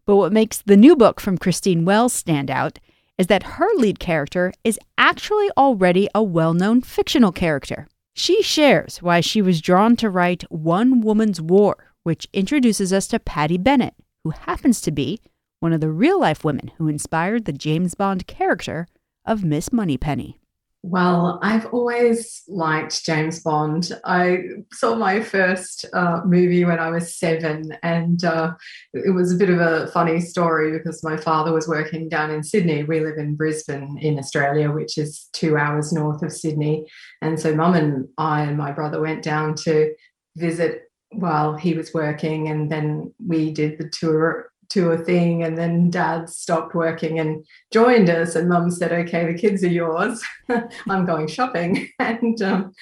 But 0.06 0.14
what 0.14 0.32
makes 0.32 0.58
the 0.58 0.76
new 0.76 0.94
book 0.94 1.20
from 1.20 1.36
Christine 1.36 1.84
Wells 1.84 2.12
stand 2.12 2.48
out 2.48 2.78
is 3.18 3.26
that 3.26 3.42
her 3.58 3.66
lead 3.74 3.98
character 3.98 4.52
is 4.62 4.78
actually 4.98 5.50
already 5.56 6.08
a 6.14 6.22
well 6.22 6.54
known 6.54 6.80
fictional 6.80 7.32
character. 7.32 7.88
She 8.14 8.40
shares 8.40 9.02
why 9.02 9.20
she 9.20 9.42
was 9.42 9.60
drawn 9.60 9.96
to 9.96 10.10
write 10.10 10.44
One 10.44 11.00
Woman's 11.00 11.40
War, 11.40 11.92
which 12.04 12.28
introduces 12.32 12.92
us 12.92 13.08
to 13.08 13.18
Paddy 13.18 13.58
Bennett, 13.58 13.94
who 14.22 14.30
happens 14.30 14.80
to 14.82 14.92
be 14.92 15.20
one 15.58 15.72
of 15.72 15.80
the 15.80 15.90
real 15.90 16.20
life 16.20 16.44
women 16.44 16.70
who 16.78 16.86
inspired 16.86 17.46
the 17.46 17.52
James 17.52 17.96
Bond 17.96 18.28
character 18.28 18.86
of 19.24 19.44
Miss 19.44 19.72
Moneypenny. 19.72 20.38
Well, 20.86 21.38
I've 21.42 21.64
always 21.72 22.42
liked 22.46 23.06
James 23.06 23.40
Bond. 23.40 23.90
I 24.04 24.40
saw 24.70 24.94
my 24.96 25.22
first 25.22 25.86
uh, 25.94 26.20
movie 26.26 26.66
when 26.66 26.78
I 26.78 26.90
was 26.90 27.16
seven, 27.16 27.74
and 27.82 28.22
uh, 28.22 28.52
it 28.92 29.14
was 29.14 29.32
a 29.32 29.36
bit 29.36 29.48
of 29.48 29.60
a 29.60 29.86
funny 29.92 30.20
story 30.20 30.72
because 30.72 31.02
my 31.02 31.16
father 31.16 31.54
was 31.54 31.66
working 31.66 32.10
down 32.10 32.30
in 32.30 32.42
Sydney. 32.42 32.84
We 32.84 33.00
live 33.00 33.16
in 33.16 33.34
Brisbane 33.34 33.96
in 33.96 34.18
Australia, 34.18 34.70
which 34.72 34.98
is 34.98 35.30
two 35.32 35.56
hours 35.56 35.90
north 35.90 36.22
of 36.22 36.30
Sydney. 36.30 36.84
And 37.22 37.40
so, 37.40 37.54
mum 37.54 37.72
and 37.72 38.06
I 38.18 38.42
and 38.42 38.58
my 38.58 38.70
brother 38.70 39.00
went 39.00 39.22
down 39.22 39.54
to 39.64 39.94
visit 40.36 40.82
while 41.12 41.56
he 41.56 41.72
was 41.72 41.94
working, 41.94 42.48
and 42.48 42.70
then 42.70 43.14
we 43.26 43.52
did 43.52 43.78
the 43.78 43.88
tour 43.88 44.50
to 44.74 44.90
a 44.90 44.98
thing 44.98 45.44
and 45.44 45.56
then 45.56 45.88
dad 45.88 46.28
stopped 46.28 46.74
working 46.74 47.20
and 47.20 47.46
joined 47.72 48.10
us 48.10 48.34
and 48.34 48.48
mum 48.48 48.70
said 48.70 48.92
okay 48.92 49.24
the 49.24 49.38
kids 49.38 49.62
are 49.62 49.68
yours. 49.68 50.22
I'm 50.88 51.06
going 51.06 51.28
shopping. 51.28 51.88
And 52.00 52.42
um, 52.42 52.72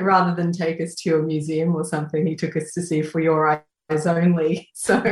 rather 0.00 0.34
than 0.34 0.52
take 0.52 0.80
us 0.80 0.94
to 0.96 1.16
a 1.16 1.22
museum 1.22 1.74
or 1.74 1.84
something 1.84 2.26
he 2.26 2.36
took 2.36 2.54
us 2.56 2.72
to 2.72 2.82
see 2.82 3.02
for 3.02 3.20
your 3.20 3.48
eyes 3.90 4.06
only. 4.06 4.68
So 4.74 5.02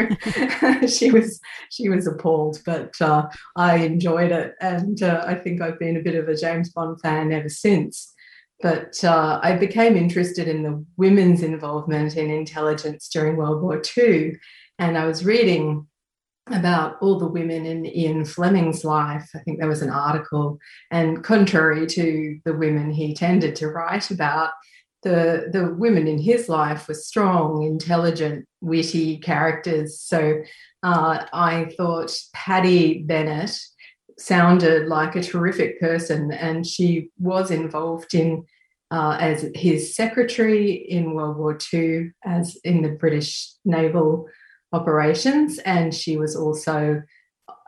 she 0.87 1.11
was 1.11 1.41
she 1.71 1.89
was 1.89 2.07
appalled 2.07 2.59
but 2.67 3.01
uh, 3.01 3.29
i 3.57 3.77
enjoyed 3.77 4.33
it. 4.33 4.55
And 4.61 5.03
uh, 5.03 5.25
i 5.27 5.35
think 5.35 5.63
i've 5.63 5.79
been 5.79 5.97
a 5.97 6.03
bit 6.03 6.17
of 6.17 6.29
a 6.29 6.37
james 6.37 6.71
bond 6.71 7.01
fan 7.01 7.33
ever 7.33 7.49
since. 7.49 8.13
But 8.63 9.03
uh, 9.03 9.41
I 9.43 9.57
became 9.57 9.97
interested 9.97 10.47
in 10.47 10.63
the 10.63 10.85
women's 10.99 11.43
involvement 11.43 12.19
in 12.19 12.31
intelligence 12.31 13.09
during 13.09 13.37
World 13.37 13.63
War 13.63 13.81
II. 13.97 14.37
And 14.79 14.99
I 14.99 15.07
was 15.07 15.25
reading 15.25 15.87
about 16.53 16.97
all 17.01 17.19
the 17.19 17.29
women 17.29 17.67
in 17.67 17.87
Ian 17.87 18.25
Fleming's 18.25 18.85
life. 18.85 19.31
I 19.35 19.39
think 19.41 19.59
there 19.59 19.69
was 19.69 19.83
an 19.83 19.91
article, 19.91 20.59
and 20.91 21.23
contrary 21.23 21.87
to 21.87 22.39
the 22.45 22.55
women 22.55 22.91
he 22.91 23.15
tended 23.15 23.57
to 23.57 23.69
write 23.69 24.11
about, 24.11 24.51
the, 25.03 25.49
the 25.51 25.75
women 25.75 26.07
in 26.07 26.19
his 26.19 26.49
life 26.49 26.87
were 26.87 26.95
strong, 26.95 27.63
intelligent, 27.63 28.47
witty 28.61 29.19
characters. 29.19 29.99
So 29.99 30.43
uh, 30.83 31.25
I 31.33 31.73
thought 31.77 32.15
Paddy 32.35 33.03
Bennett 33.03 33.59
sounded 34.19 34.89
like 34.89 35.17
a 35.17 35.23
terrific 35.23 35.81
person, 35.81 36.33
and 36.33 36.67
she 36.67 37.09
was 37.19 37.51
involved 37.51 38.15
in 38.15 38.45
uh, 38.91 39.17
as 39.21 39.49
his 39.55 39.95
secretary 39.95 40.73
in 40.73 41.15
World 41.15 41.37
War 41.37 41.57
II, 41.73 42.11
as 42.25 42.57
in 42.65 42.83
the 42.83 42.89
British 42.89 43.53
naval 43.65 44.27
operations, 44.73 45.59
and 45.59 45.95
she 45.95 46.17
was 46.17 46.37
also 46.37 47.03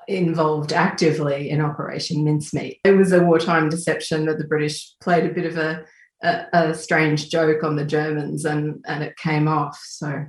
involved 0.08 0.72
actively 0.72 1.50
in 1.50 1.60
Operation 1.60 2.24
Mincemeat. 2.24 2.80
It 2.84 2.92
was 2.92 3.12
a 3.12 3.22
wartime 3.22 3.68
deception 3.68 4.26
that 4.26 4.38
the 4.38 4.46
British 4.46 4.94
played 5.00 5.24
a 5.24 5.32
bit 5.32 5.46
of 5.46 5.56
a, 5.56 5.84
a, 6.22 6.46
a 6.52 6.74
strange 6.74 7.30
joke 7.30 7.62
on 7.62 7.76
the 7.76 7.84
Germans, 7.84 8.44
and 8.44 8.84
and 8.86 9.02
it 9.02 9.16
came 9.16 9.48
off. 9.48 9.78
So. 9.84 10.26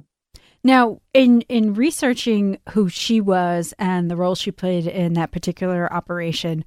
Now, 0.64 1.02
in 1.14 1.42
in 1.42 1.74
researching 1.74 2.58
who 2.70 2.88
she 2.88 3.20
was 3.20 3.74
and 3.78 4.10
the 4.10 4.16
role 4.16 4.36
she 4.36 4.52
played 4.52 4.88
in 4.88 5.14
that 5.14 5.32
particular 5.32 5.92
operation, 5.92 6.64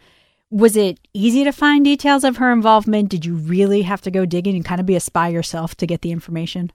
was 0.51 0.77
it 0.77 1.01
easy 1.15 1.45
to 1.45 1.53
find 1.53 1.85
details 1.85 2.23
of 2.23 2.37
her 2.37 2.53
involvement? 2.53 3.09
Did 3.09 3.25
you 3.25 3.35
really 3.35 3.83
have 3.83 4.03
to 4.03 4.11
go 4.11 4.27
digging 4.27 4.55
and 4.55 4.65
kind 4.65 4.81
of 4.81 4.87
be 4.87 4.97
a 4.97 5.01
spy 5.01 5.29
yourself 5.29 5.75
to 5.77 5.87
get 5.87 6.03
the 6.03 6.13
information? 6.13 6.71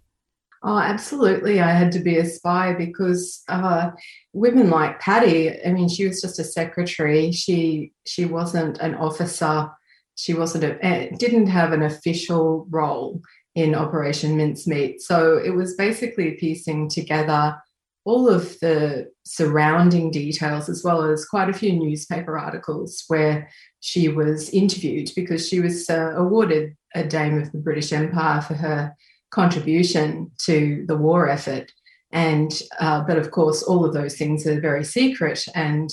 Oh, 0.64 0.78
absolutely. 0.78 1.60
I 1.60 1.72
had 1.72 1.92
to 1.94 2.00
be 2.00 2.18
a 2.18 2.26
spy 2.26 2.74
because 2.74 3.42
uh, 3.48 3.92
women 4.32 4.70
like 4.70 5.00
Paddy, 5.00 5.60
I 5.66 5.72
mean, 5.72 5.90
she 5.90 6.08
was 6.08 6.22
just 6.22 6.38
a 6.38 6.44
secretary. 6.44 7.32
She 7.32 7.94
she 8.06 8.26
wasn't 8.26 8.78
an 8.78 8.94
officer. 8.96 9.72
She 10.16 10.36
wasn't 10.36 10.66
a 10.66 11.10
didn't 11.18 11.48
have 11.48 11.72
an 11.74 11.82
official 11.82 12.68
role 12.70 13.22
in 13.56 13.74
Operation 13.74 14.38
Mincemeat. 14.38 15.02
So 15.02 15.38
it 15.38 15.50
was 15.50 15.76
basically 15.76 16.34
piecing 16.40 16.90
together 16.90 17.60
all 18.04 18.30
of 18.30 18.60
the 18.60 19.12
surrounding 19.26 20.12
details, 20.12 20.70
as 20.70 20.84
well 20.84 21.04
as 21.04 21.26
quite 21.26 21.50
a 21.50 21.54
few 21.54 21.74
newspaper 21.74 22.38
articles 22.38 23.04
where 23.08 23.50
she 23.80 24.08
was 24.10 24.50
interviewed 24.52 25.12
because 25.16 25.48
she 25.48 25.60
was 25.60 25.90
uh, 25.90 26.14
awarded 26.16 26.76
a 26.94 27.04
Dame 27.04 27.40
of 27.40 27.52
the 27.52 27.58
British 27.58 27.92
Empire 27.92 28.42
for 28.42 28.56
her 28.56 28.96
contribution 29.32 30.32
to 30.46 30.86
the 30.88 30.98
war 30.98 31.30
effort. 31.30 31.72
And 32.12 32.62
uh, 32.80 33.04
but 33.08 33.18
of 33.18 33.32
course, 33.32 33.64
all 33.64 33.86
of 33.86 33.94
those 33.94 34.18
things 34.18 34.46
are 34.46 34.60
very 34.60 34.84
secret, 34.84 35.46
and 35.56 35.90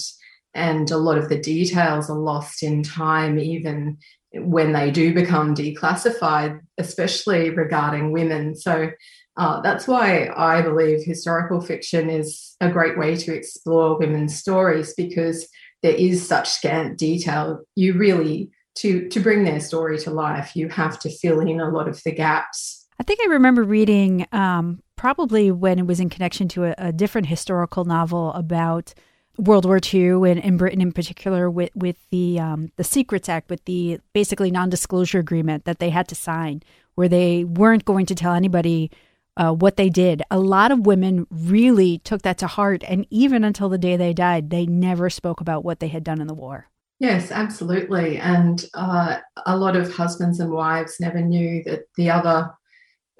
and 0.54 0.90
a 0.90 0.96
lot 0.96 1.18
of 1.18 1.28
the 1.28 1.38
details 1.38 2.10
are 2.10 2.18
lost 2.18 2.62
in 2.62 2.82
time, 2.82 3.38
even 3.38 3.98
when 4.34 4.72
they 4.72 4.90
do 4.90 5.14
become 5.14 5.54
declassified, 5.54 6.60
especially 6.76 7.50
regarding 7.50 8.12
women. 8.12 8.56
So 8.56 8.90
uh, 9.36 9.60
that's 9.60 9.86
why 9.86 10.30
I 10.36 10.60
believe 10.62 11.04
historical 11.04 11.60
fiction 11.60 12.10
is 12.10 12.56
a 12.60 12.70
great 12.70 12.98
way 12.98 13.14
to 13.16 13.34
explore 13.34 13.98
women's 13.98 14.36
stories 14.36 14.94
because 14.94 15.48
there 15.82 15.94
is 15.94 16.26
such 16.26 16.48
scant 16.48 16.98
detail. 16.98 17.60
You 17.76 17.94
really, 17.94 18.50
to, 18.78 19.08
to 19.08 19.20
bring 19.20 19.44
their 19.44 19.60
story 19.60 19.98
to 20.00 20.10
life, 20.10 20.56
you 20.56 20.68
have 20.68 20.98
to 21.00 21.10
fill 21.10 21.40
in 21.40 21.60
a 21.60 21.70
lot 21.70 21.88
of 21.88 22.02
the 22.02 22.12
gaps. 22.12 22.77
I 23.00 23.04
think 23.04 23.20
I 23.22 23.26
remember 23.26 23.62
reading, 23.62 24.26
um, 24.32 24.82
probably 24.96 25.50
when 25.52 25.78
it 25.78 25.86
was 25.86 26.00
in 26.00 26.08
connection 26.08 26.48
to 26.48 26.64
a, 26.64 26.74
a 26.78 26.92
different 26.92 27.28
historical 27.28 27.84
novel 27.84 28.32
about 28.32 28.92
World 29.38 29.64
War 29.64 29.78
II 29.82 30.28
and 30.28 30.40
in 30.40 30.56
Britain 30.56 30.80
in 30.80 30.90
particular 30.90 31.48
with 31.48 31.70
with 31.76 31.96
the 32.10 32.40
um, 32.40 32.72
the 32.76 32.82
Secrets 32.82 33.28
Act, 33.28 33.48
with 33.50 33.64
the 33.66 34.00
basically 34.12 34.50
non 34.50 34.68
disclosure 34.68 35.20
agreement 35.20 35.64
that 35.64 35.78
they 35.78 35.90
had 35.90 36.08
to 36.08 36.16
sign, 36.16 36.62
where 36.96 37.08
they 37.08 37.44
weren't 37.44 37.84
going 37.84 38.04
to 38.06 38.16
tell 38.16 38.34
anybody 38.34 38.90
uh, 39.36 39.52
what 39.52 39.76
they 39.76 39.88
did. 39.88 40.22
A 40.32 40.40
lot 40.40 40.72
of 40.72 40.86
women 40.86 41.28
really 41.30 41.98
took 41.98 42.22
that 42.22 42.38
to 42.38 42.48
heart, 42.48 42.82
and 42.88 43.06
even 43.10 43.44
until 43.44 43.68
the 43.68 43.78
day 43.78 43.96
they 43.96 44.12
died, 44.12 44.50
they 44.50 44.66
never 44.66 45.08
spoke 45.08 45.40
about 45.40 45.64
what 45.64 45.78
they 45.78 45.88
had 45.88 46.02
done 46.02 46.20
in 46.20 46.26
the 46.26 46.34
war. 46.34 46.66
Yes, 46.98 47.30
absolutely. 47.30 48.18
And 48.18 48.68
uh, 48.74 49.18
a 49.46 49.56
lot 49.56 49.76
of 49.76 49.94
husbands 49.94 50.40
and 50.40 50.50
wives 50.50 50.96
never 50.98 51.20
knew 51.20 51.62
that 51.62 51.82
the 51.96 52.10
other 52.10 52.50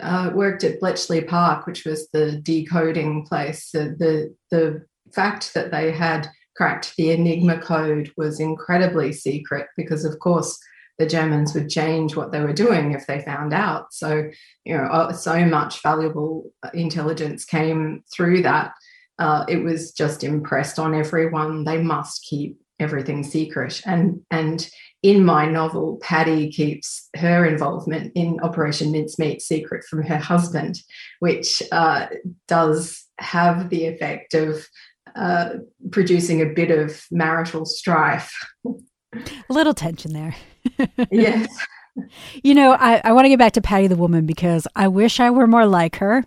uh, 0.01 0.31
worked 0.35 0.65
at 0.65 0.81
Bletchley 0.81 1.23
Park, 1.23 1.67
which 1.67 1.85
was 1.85 2.09
the 2.13 2.41
decoding 2.43 3.25
place. 3.27 3.71
The, 3.73 4.35
the, 4.51 4.87
fact 5.15 5.55
that 5.55 5.71
they 5.71 5.91
had 5.91 6.29
cracked 6.55 6.95
the 6.99 7.11
Enigma 7.13 7.59
code 7.63 8.13
was 8.19 8.41
incredibly 8.41 9.11
secret 9.11 9.67
because, 9.75 10.05
of 10.05 10.19
course, 10.19 10.59
the 10.99 11.07
Germans 11.07 11.55
would 11.55 11.71
change 11.71 12.17
what 12.17 12.33
they 12.33 12.41
were 12.41 12.53
doing 12.53 12.93
if 12.93 13.07
they 13.07 13.23
found 13.23 13.55
out. 13.55 13.95
So, 13.95 14.31
you 14.65 14.77
know, 14.77 14.85
uh, 14.85 15.13
so 15.13 15.45
much 15.47 15.83
valuable 15.83 16.51
intelligence 16.75 17.45
came 17.45 18.03
through 18.15 18.43
that. 18.43 18.73
Uh, 19.19 19.45
it 19.49 19.63
was 19.63 19.93
just 19.93 20.25
impressed 20.25 20.79
on 20.79 20.95
everyone. 20.95 21.65
They 21.65 21.81
must 21.81 22.23
keep 22.29 22.59
everything 22.81 23.23
secret. 23.25 23.81
And 23.85 24.21
and 24.31 24.69
in 25.03 25.25
my 25.25 25.47
novel, 25.47 25.99
Paddy 26.03 26.51
keeps 26.51 27.09
her 27.17 27.45
involvement 27.45 28.13
in 28.15 28.41
Operation 28.41 28.91
Mincemeat 28.91 29.41
secret 29.41 29.85
from 29.85 30.03
her 30.03 30.19
husband, 30.19 30.81
which 31.21 31.63
uh, 31.71 32.07
does 32.49 33.05
have 33.19 33.71
the 33.71 33.87
effect 33.87 34.35
of 34.35 34.67
uh, 35.15 35.51
producing 35.91 36.43
a 36.43 36.47
bit 36.47 36.71
of 36.71 37.05
marital 37.11 37.65
strife. 37.65 38.33
A 39.15 39.53
little 39.53 39.75
tension 39.75 40.13
there. 40.13 40.35
yes. 41.11 41.49
You 42.43 42.55
know, 42.55 42.73
I, 42.73 43.01
I 43.05 43.13
want 43.13 43.25
to 43.25 43.29
get 43.29 43.39
back 43.39 43.53
to 43.53 43.61
Paddy 43.61 43.87
the 43.87 43.97
woman 43.97 44.27
because 44.27 44.67
I 44.77 44.89
wish 44.89 45.21
I 45.21 45.31
were 45.31 45.47
more 45.47 45.67
like 45.67 45.97
her. 45.97 46.25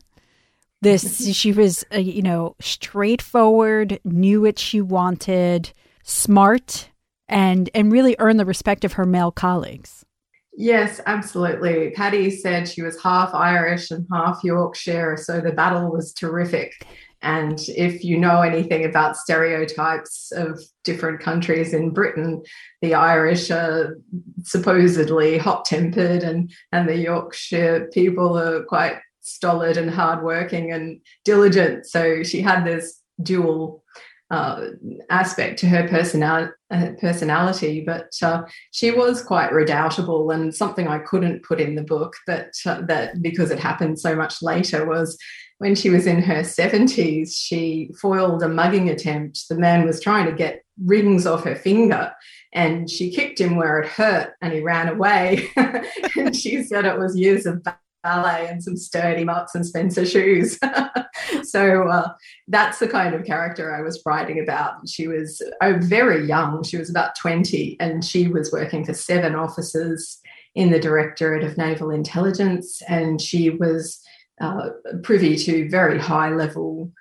This, 0.82 1.34
she 1.36 1.52
was, 1.52 1.84
uh, 1.94 2.00
you 2.00 2.22
know, 2.22 2.56
straightforward, 2.60 4.00
knew 4.04 4.42
what 4.42 4.60
she 4.60 4.82
wanted, 4.82 5.72
smart, 6.04 6.90
and 7.32 7.70
and 7.74 7.92
really 7.92 8.16
earn 8.20 8.38
the 8.38 8.46
respect 8.46 8.84
of 8.86 8.94
her 8.94 9.06
male 9.06 9.32
colleagues. 9.32 10.06
Yes, 10.54 11.00
absolutely. 11.06 11.92
Paddy 11.92 12.30
said 12.30 12.68
she 12.68 12.82
was 12.82 13.02
half 13.02 13.34
Irish 13.34 13.90
and 13.90 14.06
half 14.12 14.44
Yorkshire, 14.44 15.18
so 15.18 15.40
the 15.40 15.54
battle 15.54 15.90
was 15.90 16.14
terrific. 16.14 16.86
And 17.24 17.60
if 17.70 18.04
you 18.04 18.18
know 18.18 18.42
anything 18.42 18.84
about 18.84 19.16
stereotypes 19.16 20.32
of 20.32 20.60
different 20.84 21.20
countries 21.20 21.74
in 21.74 21.92
Britain, 21.92 22.42
the 22.82 22.96
Irish 22.96 23.52
are 23.52 23.98
supposedly 24.44 25.38
hot 25.38 25.66
tempered, 25.66 26.24
and, 26.24 26.52
and 26.72 26.90
the 26.90 26.98
Yorkshire 26.98 27.90
people 27.94 28.38
are 28.38 28.64
quite 28.64 28.98
stolid 29.22 29.78
and 29.78 29.90
hardworking 29.90 30.72
and 30.72 31.00
diligent. 31.24 31.86
So 31.86 32.24
she 32.24 32.42
had 32.42 32.66
this 32.66 33.00
dual 33.22 33.84
uh, 34.32 34.68
aspect 35.10 35.60
to 35.60 35.68
her 35.68 35.88
personality, 35.90 36.54
uh, 36.72 36.92
personality 37.00 37.84
but 37.86 38.10
uh, 38.24 38.44
she 38.72 38.90
was 38.90 39.22
quite 39.22 39.52
redoubtable. 39.52 40.32
And 40.32 40.56
something 40.56 40.88
I 40.88 41.00
couldn't 41.00 41.44
put 41.44 41.60
in 41.60 41.76
the 41.76 41.84
book 41.84 42.16
that 42.28 42.54
uh, 42.66 42.82
that 42.88 43.22
because 43.22 43.52
it 43.52 43.60
happened 43.60 44.00
so 44.00 44.16
much 44.16 44.42
later 44.42 44.86
was 44.86 45.18
when 45.58 45.76
she 45.76 45.92
was 45.92 46.08
in 46.08 46.24
her 46.24 46.42
70s, 46.42 47.34
she 47.36 47.92
foiled 48.02 48.42
a 48.42 48.48
mugging 48.48 48.90
attempt. 48.90 49.48
The 49.48 49.60
man 49.60 49.86
was 49.86 50.02
trying 50.02 50.26
to 50.26 50.32
get 50.32 50.64
rings 50.84 51.28
off 51.28 51.44
her 51.44 51.56
finger 51.56 52.12
and 52.54 52.90
she 52.90 53.12
kicked 53.12 53.40
him 53.40 53.58
where 53.58 53.80
it 53.80 53.88
hurt 53.88 54.34
and 54.42 54.52
he 54.54 54.62
ran 54.62 54.88
away. 54.88 55.50
and 55.56 56.36
she 56.36 56.64
said 56.64 56.86
it 56.86 56.98
was 56.98 57.16
years 57.16 57.46
of 57.46 57.64
ballet 58.04 58.48
and 58.48 58.64
some 58.64 58.78
sturdy 58.78 59.24
Marks 59.24 59.56
and 59.56 59.66
Spencer 59.66 60.06
shoes. 60.06 60.58
so 61.44 61.88
uh, 61.88 62.10
that's 62.48 62.80
the 62.80 62.88
kind 62.88 63.14
of 63.14 63.26
character 63.26 63.74
I 63.74 63.82
was 63.82 64.02
writing 64.06 64.40
about. 64.40 64.88
She 64.88 65.08
was 65.08 65.42
oh, 65.62 65.78
very 65.80 66.26
young. 66.26 66.64
She 66.64 66.78
was 66.78 66.90
about 66.90 67.16
20 67.16 67.78
and 67.80 68.04
she 68.04 68.28
was 68.28 68.52
working 68.52 68.86
for 68.86 68.94
seven 68.94 69.36
officers 69.36 70.20
in 70.56 70.72
the 70.72 70.80
Directorate 70.80 71.44
of 71.44 71.58
Naval 71.58 71.92
Intelligence 71.92 72.82
and 72.88 73.22
she 73.22 73.50
was 73.50 74.02
uh, 74.42 74.70
privy 75.04 75.38
to 75.38 75.70
very 75.70 76.00
high 76.00 76.30
level 76.30 76.92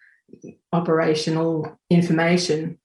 operational 0.72 1.78
information. 1.88 2.78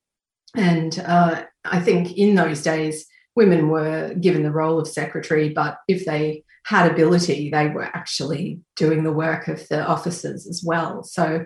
And 0.55 0.97
uh, 1.05 1.43
I 1.65 1.79
think 1.79 2.17
in 2.17 2.35
those 2.35 2.63
days, 2.63 3.05
women 3.35 3.69
were 3.69 4.13
given 4.15 4.43
the 4.43 4.51
role 4.51 4.79
of 4.79 4.87
secretary, 4.87 5.49
but 5.49 5.79
if 5.87 6.05
they 6.05 6.43
had 6.65 6.89
ability, 6.89 7.49
they 7.49 7.67
were 7.67 7.83
actually 7.83 8.59
doing 8.75 9.03
the 9.03 9.11
work 9.11 9.47
of 9.47 9.67
the 9.67 9.85
officers 9.85 10.47
as 10.47 10.63
well. 10.65 11.03
So 11.03 11.45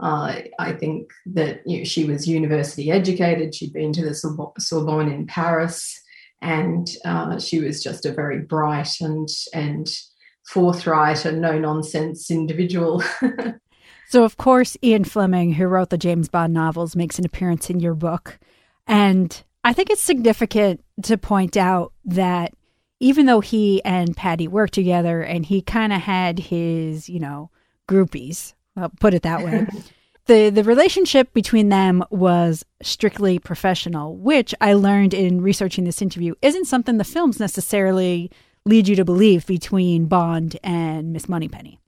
uh, 0.00 0.42
I 0.58 0.72
think 0.72 1.10
that 1.26 1.62
you 1.66 1.78
know, 1.78 1.84
she 1.84 2.04
was 2.04 2.28
university 2.28 2.90
educated, 2.90 3.54
she'd 3.54 3.72
been 3.72 3.92
to 3.94 4.04
the 4.04 4.14
Sorbonne 4.58 5.10
in 5.10 5.26
Paris, 5.26 6.00
and 6.40 6.88
uh, 7.04 7.38
she 7.38 7.60
was 7.60 7.82
just 7.82 8.06
a 8.06 8.12
very 8.12 8.38
bright 8.38 9.00
and 9.00 9.28
and 9.52 9.90
forthright 10.46 11.24
and 11.24 11.40
no 11.40 11.58
nonsense 11.58 12.30
individual. 12.30 13.02
so, 14.08 14.24
of 14.24 14.36
course, 14.36 14.76
Ian 14.82 15.04
Fleming, 15.04 15.54
who 15.54 15.66
wrote 15.66 15.90
the 15.90 15.98
James 15.98 16.28
Bond 16.28 16.52
novels, 16.54 16.96
makes 16.96 17.18
an 17.18 17.24
appearance 17.24 17.70
in 17.70 17.80
your 17.80 17.94
book. 17.94 18.38
And 18.86 19.42
I 19.62 19.72
think 19.72 19.90
it's 19.90 20.02
significant 20.02 20.82
to 21.02 21.18
point 21.18 21.56
out 21.56 21.92
that 22.04 22.52
even 22.98 23.26
though 23.26 23.40
he 23.40 23.82
and 23.84 24.16
Paddy 24.16 24.48
worked 24.48 24.74
together 24.74 25.22
and 25.22 25.44
he 25.44 25.62
kind 25.62 25.92
of 25.92 26.00
had 26.00 26.38
his, 26.38 27.08
you 27.08 27.20
know, 27.20 27.50
groupies, 27.88 28.54
I'll 28.76 28.90
put 29.00 29.14
it 29.14 29.22
that 29.22 29.44
way. 29.44 29.66
the 30.26 30.50
the 30.50 30.64
relationship 30.64 31.32
between 31.32 31.70
them 31.70 32.04
was 32.10 32.64
strictly 32.82 33.38
professional, 33.38 34.16
which 34.16 34.54
I 34.60 34.74
learned 34.74 35.14
in 35.14 35.42
researching 35.42 35.84
this 35.84 36.02
interview 36.02 36.34
isn't 36.42 36.66
something 36.66 36.98
the 36.98 37.04
films 37.04 37.40
necessarily 37.40 38.30
lead 38.64 38.88
you 38.88 38.96
to 38.96 39.04
believe 39.04 39.46
between 39.46 40.06
Bond 40.06 40.58
and 40.62 41.12
Miss 41.12 41.28
Moneypenny. 41.28 41.80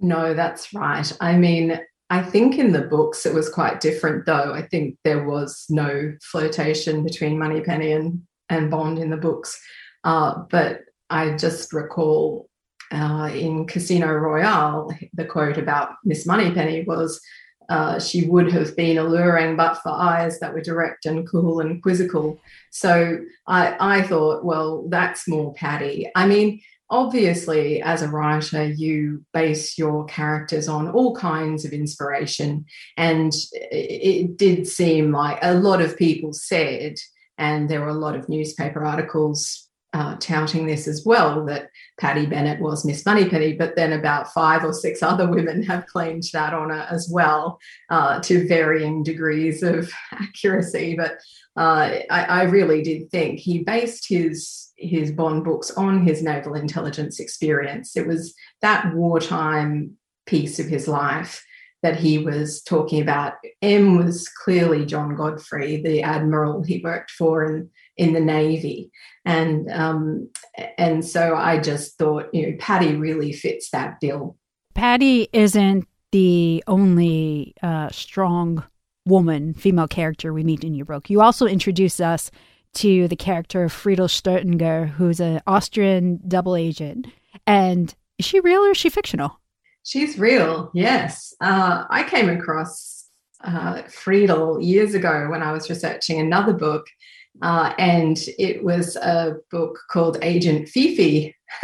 No, 0.00 0.34
that's 0.34 0.72
right. 0.72 1.10
I 1.20 1.36
mean, 1.36 1.80
I 2.10 2.22
think 2.22 2.58
in 2.58 2.72
the 2.72 2.82
books 2.82 3.26
it 3.26 3.34
was 3.34 3.48
quite 3.48 3.80
different, 3.80 4.24
though. 4.24 4.52
I 4.52 4.62
think 4.62 4.96
there 5.04 5.24
was 5.26 5.66
no 5.68 6.14
flirtation 6.22 7.04
between 7.04 7.38
Moneypenny 7.38 7.92
and, 7.92 8.22
and 8.48 8.70
Bond 8.70 8.98
in 8.98 9.10
the 9.10 9.16
books. 9.16 9.60
Uh, 10.04 10.44
but 10.50 10.80
I 11.10 11.36
just 11.36 11.72
recall 11.72 12.48
uh, 12.90 13.30
in 13.34 13.66
Casino 13.66 14.10
Royale, 14.12 14.90
the 15.12 15.24
quote 15.24 15.58
about 15.58 15.96
Miss 16.04 16.26
Moneypenny 16.26 16.84
was, 16.84 17.20
uh, 17.68 18.00
she 18.00 18.24
would 18.24 18.50
have 18.50 18.74
been 18.74 18.96
alluring 18.96 19.54
but 19.54 19.74
for 19.82 19.90
eyes 19.90 20.40
that 20.40 20.54
were 20.54 20.62
direct 20.62 21.04
and 21.04 21.28
cool 21.28 21.60
and 21.60 21.82
quizzical. 21.82 22.40
So 22.70 23.18
I, 23.46 23.76
I 23.78 24.02
thought, 24.02 24.42
well, 24.42 24.88
that's 24.88 25.28
more 25.28 25.52
Paddy. 25.52 26.10
I 26.14 26.26
mean, 26.26 26.62
obviously, 26.90 27.82
as 27.82 28.02
a 28.02 28.08
writer, 28.08 28.64
you 28.64 29.24
base 29.32 29.78
your 29.78 30.04
characters 30.06 30.68
on 30.68 30.90
all 30.90 31.14
kinds 31.14 31.64
of 31.64 31.72
inspiration. 31.72 32.64
And 32.96 33.32
it 33.52 34.36
did 34.36 34.66
seem 34.66 35.12
like 35.12 35.38
a 35.42 35.54
lot 35.54 35.80
of 35.80 35.96
people 35.96 36.32
said, 36.32 36.96
and 37.36 37.68
there 37.68 37.80
were 37.80 37.88
a 37.88 37.94
lot 37.94 38.16
of 38.16 38.28
newspaper 38.28 38.84
articles 38.84 39.68
uh, 39.94 40.16
touting 40.20 40.66
this 40.66 40.86
as 40.86 41.02
well 41.04 41.44
that 41.46 41.70
Paddy 41.98 42.26
Bennett 42.26 42.60
was 42.60 42.84
Miss 42.84 43.06
Moneypenny, 43.06 43.54
but 43.54 43.74
then 43.74 43.92
about 43.92 44.32
five 44.32 44.62
or 44.64 44.72
six 44.72 45.02
other 45.02 45.28
women 45.28 45.62
have 45.62 45.86
claimed 45.86 46.24
that 46.32 46.52
honour 46.52 46.86
as 46.90 47.08
well 47.10 47.58
uh, 47.88 48.20
to 48.20 48.46
varying 48.46 49.02
degrees 49.02 49.62
of 49.62 49.90
accuracy. 50.12 50.94
But 50.94 51.18
uh, 51.56 52.00
I, 52.10 52.24
I, 52.24 52.42
really 52.42 52.82
did 52.82 53.10
think 53.10 53.40
he 53.40 53.64
based 53.64 54.06
his 54.08 54.67
his 54.78 55.10
Bond 55.12 55.44
books 55.44 55.70
on 55.72 56.06
his 56.06 56.22
naval 56.22 56.54
intelligence 56.54 57.20
experience. 57.20 57.96
It 57.96 58.06
was 58.06 58.34
that 58.62 58.94
wartime 58.94 59.96
piece 60.26 60.58
of 60.58 60.66
his 60.66 60.86
life 60.88 61.44
that 61.82 61.96
he 61.96 62.18
was 62.18 62.62
talking 62.62 63.00
about. 63.00 63.34
M 63.62 63.96
was 63.96 64.28
clearly 64.28 64.84
John 64.84 65.14
Godfrey, 65.14 65.80
the 65.82 66.02
admiral 66.02 66.62
he 66.62 66.80
worked 66.82 67.10
for 67.10 67.44
in, 67.44 67.70
in 67.96 68.12
the 68.12 68.20
Navy. 68.20 68.90
And 69.24 69.70
um, 69.70 70.30
and 70.76 71.04
so 71.04 71.36
I 71.36 71.58
just 71.58 71.98
thought, 71.98 72.32
you 72.32 72.50
know, 72.50 72.56
Paddy 72.58 72.96
really 72.96 73.32
fits 73.32 73.70
that 73.70 74.00
bill. 74.00 74.36
Paddy 74.74 75.28
isn't 75.32 75.86
the 76.12 76.64
only 76.66 77.54
uh, 77.62 77.90
strong 77.90 78.64
woman, 79.04 79.54
female 79.54 79.88
character 79.88 80.32
we 80.32 80.44
meet 80.44 80.64
in 80.64 80.74
your 80.74 80.86
book. 80.86 81.10
You 81.10 81.20
also 81.20 81.46
introduce 81.46 82.00
us 82.00 82.30
to 82.78 83.08
the 83.08 83.16
character 83.16 83.64
of 83.64 83.72
Friedel 83.72 84.06
Störteger, 84.06 84.88
who's 84.88 85.20
an 85.20 85.40
Austrian 85.46 86.20
double 86.28 86.54
agent. 86.54 87.08
And 87.46 87.94
is 88.18 88.26
she 88.26 88.40
real 88.40 88.60
or 88.60 88.70
is 88.70 88.76
she 88.76 88.88
fictional? 88.88 89.40
She's 89.84 90.18
real, 90.18 90.70
yes. 90.74 91.34
Uh, 91.40 91.84
I 91.90 92.04
came 92.04 92.28
across 92.28 93.06
uh, 93.42 93.82
Friedel 93.82 94.60
years 94.60 94.94
ago 94.94 95.28
when 95.30 95.42
I 95.42 95.52
was 95.52 95.68
researching 95.68 96.20
another 96.20 96.52
book, 96.52 96.86
uh, 97.42 97.72
and 97.78 98.18
it 98.38 98.62
was 98.62 98.96
a 98.96 99.36
book 99.50 99.78
called 99.90 100.18
Agent 100.22 100.68
Fifi, 100.68 101.34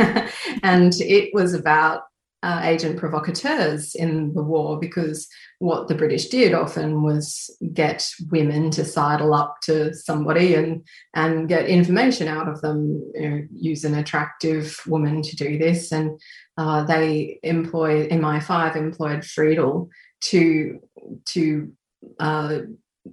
and 0.62 0.94
it 1.00 1.34
was 1.34 1.54
about 1.54 2.02
uh, 2.44 2.60
agent 2.62 2.98
provocateurs 2.98 3.94
in 3.94 4.34
the 4.34 4.42
war 4.42 4.78
because 4.78 5.26
what 5.60 5.88
the 5.88 5.94
British 5.94 6.28
did 6.28 6.52
often 6.52 7.02
was 7.02 7.50
get 7.72 8.06
women 8.30 8.70
to 8.70 8.84
sidle 8.84 9.32
up 9.32 9.56
to 9.62 9.94
somebody 9.94 10.54
and 10.54 10.86
and 11.14 11.48
get 11.48 11.66
information 11.66 12.28
out 12.28 12.46
of 12.46 12.60
them. 12.60 13.02
You 13.14 13.30
know, 13.30 13.42
use 13.50 13.82
an 13.84 13.94
attractive 13.94 14.78
woman 14.86 15.22
to 15.22 15.36
do 15.36 15.56
this, 15.56 15.90
and 15.90 16.20
uh, 16.58 16.84
they 16.84 17.38
employ 17.42 18.08
MI5 18.08 18.76
employed 18.76 19.24
Friedel 19.24 19.88
to 20.24 20.80
to 21.28 21.72
uh, 22.20 22.58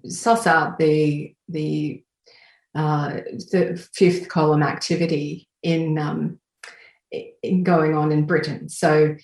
suss 0.07 0.45
out 0.45 0.77
the 0.77 1.33
the 1.47 2.03
uh, 2.75 3.21
the 3.51 3.81
fifth 3.93 4.27
column 4.27 4.63
activity 4.63 5.47
in 5.63 5.97
um, 5.97 6.40
going 7.63 7.95
on 7.95 8.11
in 8.11 8.25
Britain. 8.25 8.69
So 8.69 9.15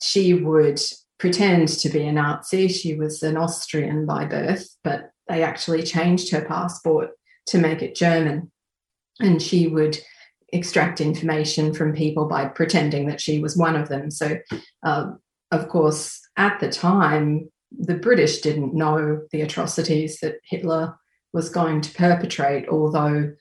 she 0.00 0.34
would 0.34 0.80
pretend 1.18 1.68
to 1.68 1.88
be 1.88 2.02
a 2.02 2.12
Nazi. 2.12 2.68
She 2.68 2.94
was 2.94 3.22
an 3.22 3.36
Austrian 3.36 4.06
by 4.06 4.24
birth, 4.24 4.68
but 4.84 5.10
they 5.28 5.42
actually 5.42 5.82
changed 5.82 6.30
her 6.30 6.44
passport 6.44 7.10
to 7.46 7.58
make 7.58 7.82
it 7.82 7.94
German. 7.94 8.50
And 9.20 9.40
she 9.40 9.66
would 9.66 9.98
extract 10.52 11.00
information 11.00 11.74
from 11.74 11.94
people 11.94 12.26
by 12.26 12.46
pretending 12.46 13.06
that 13.06 13.20
she 13.20 13.40
was 13.40 13.56
one 13.56 13.76
of 13.76 13.88
them. 13.88 14.10
So, 14.10 14.38
uh, 14.84 15.12
of 15.50 15.68
course, 15.68 16.20
at 16.36 16.60
the 16.60 16.70
time, 16.70 17.50
the 17.72 17.94
British 17.94 18.40
didn't 18.40 18.74
know 18.74 19.22
the 19.32 19.40
atrocities 19.40 20.18
that 20.20 20.36
Hitler 20.44 20.96
was 21.32 21.48
going 21.48 21.80
to 21.80 21.94
perpetrate, 21.94 22.68
although 22.68 23.32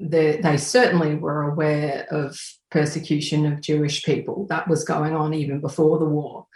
they, 0.00 0.56
certainly 0.56 1.14
were 1.14 1.42
aware 1.42 2.06
of 2.10 2.38
persecution 2.70 3.46
of 3.46 3.60
Jewish 3.60 4.02
people. 4.02 4.46
That 4.48 4.68
was 4.68 4.84
going 4.84 5.14
on 5.14 5.34
even 5.34 5.60
before 5.60 5.98
the 5.98 6.04
war. 6.04 6.46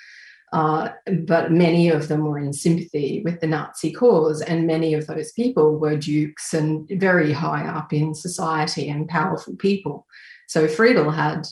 Uh, 0.53 0.91
but 1.25 1.51
many 1.51 1.89
of 1.89 2.09
them 2.09 2.25
were 2.27 2.39
in 2.39 2.53
sympathy 2.53 3.23
with 3.25 3.41
the 3.41 3.47
Nazi 3.47 3.91
cause, 3.91 4.43
and 4.43 4.67
many 4.67 4.93
of 4.93 5.07
those 5.07 5.33
people 5.33 5.79
were 5.79 5.97
dukes 5.97 6.53
and 6.53 6.87
very 7.01 7.33
high 7.33 7.67
up 7.67 7.93
in 7.93 8.15
society 8.15 8.89
and 8.89 9.09
powerful 9.09 9.57
people. 9.57 10.07
So 10.49 10.69
Friedel 10.69 11.11
had 11.11 11.47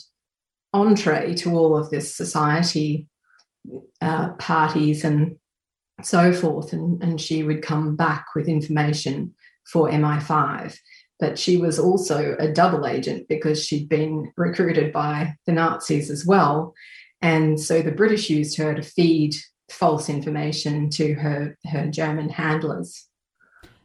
entree 0.71 1.33
to 1.35 1.51
all 1.57 1.75
of 1.75 1.89
this 1.89 2.15
society 2.15 3.07
uh, 4.01 4.33
parties 4.33 5.03
and 5.03 5.37
so 6.03 6.31
forth, 6.31 6.71
and, 6.71 7.01
and 7.01 7.19
she 7.19 7.41
would 7.41 7.63
come 7.63 7.95
back 7.95 8.27
with 8.35 8.47
information 8.47 9.33
for 9.65 9.89
MI5 9.89 10.77
but 11.21 11.37
she 11.37 11.55
was 11.55 11.79
also 11.79 12.35
a 12.39 12.51
double 12.51 12.85
agent 12.87 13.27
because 13.29 13.63
she'd 13.63 13.87
been 13.87 14.33
recruited 14.35 14.91
by 14.91 15.35
the 15.45 15.51
Nazis 15.53 16.09
as 16.09 16.25
well. 16.25 16.73
And 17.21 17.59
so 17.59 17.83
the 17.83 17.91
British 17.91 18.29
used 18.29 18.57
her 18.57 18.73
to 18.73 18.81
feed 18.81 19.35
false 19.69 20.09
information 20.09 20.89
to 20.89 21.13
her, 21.13 21.57
her 21.71 21.87
German 21.87 22.27
handlers. 22.29 23.07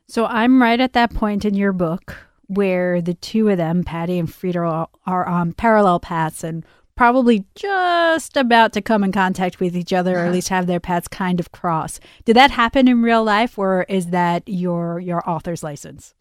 So 0.08 0.24
I'm 0.24 0.62
right 0.62 0.80
at 0.80 0.94
that 0.94 1.12
point 1.12 1.44
in 1.44 1.54
your 1.54 1.72
book 1.74 2.16
where 2.46 3.02
the 3.02 3.14
two 3.14 3.50
of 3.50 3.58
them, 3.58 3.84
Paddy 3.84 4.18
and 4.18 4.32
Friedel, 4.32 4.88
are 5.06 5.26
on 5.26 5.52
parallel 5.52 6.00
paths 6.00 6.42
and 6.42 6.64
probably 6.96 7.44
just 7.54 8.36
about 8.36 8.72
to 8.72 8.80
come 8.80 9.04
in 9.04 9.12
contact 9.12 9.60
with 9.60 9.76
each 9.76 9.92
other 9.92 10.14
or 10.14 10.20
at 10.20 10.22
uh-huh. 10.24 10.32
least 10.32 10.48
have 10.48 10.66
their 10.66 10.80
paths 10.80 11.08
kind 11.08 11.38
of 11.38 11.52
cross. 11.52 12.00
Did 12.24 12.36
that 12.36 12.52
happen 12.52 12.88
in 12.88 13.02
real 13.02 13.22
life 13.22 13.58
or 13.58 13.84
is 13.90 14.06
that 14.06 14.44
your 14.46 14.98
your 15.00 15.28
author's 15.28 15.62
license? 15.62 16.14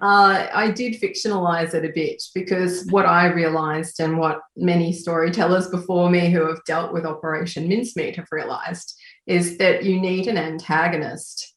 Uh, 0.00 0.48
I 0.52 0.70
did 0.70 1.00
fictionalize 1.00 1.74
it 1.74 1.84
a 1.84 1.92
bit 1.92 2.22
because 2.34 2.86
what 2.90 3.06
I 3.06 3.26
realized 3.26 4.00
and 4.00 4.18
what 4.18 4.40
many 4.56 4.92
storytellers 4.92 5.68
before 5.68 6.10
me 6.10 6.30
who 6.30 6.46
have 6.48 6.64
dealt 6.64 6.92
with 6.92 7.06
Operation 7.06 7.68
Mincemeat 7.68 8.16
have 8.16 8.26
realized 8.32 8.94
is 9.26 9.58
that 9.58 9.84
you 9.84 10.00
need 10.00 10.26
an 10.26 10.38
antagonist 10.38 11.54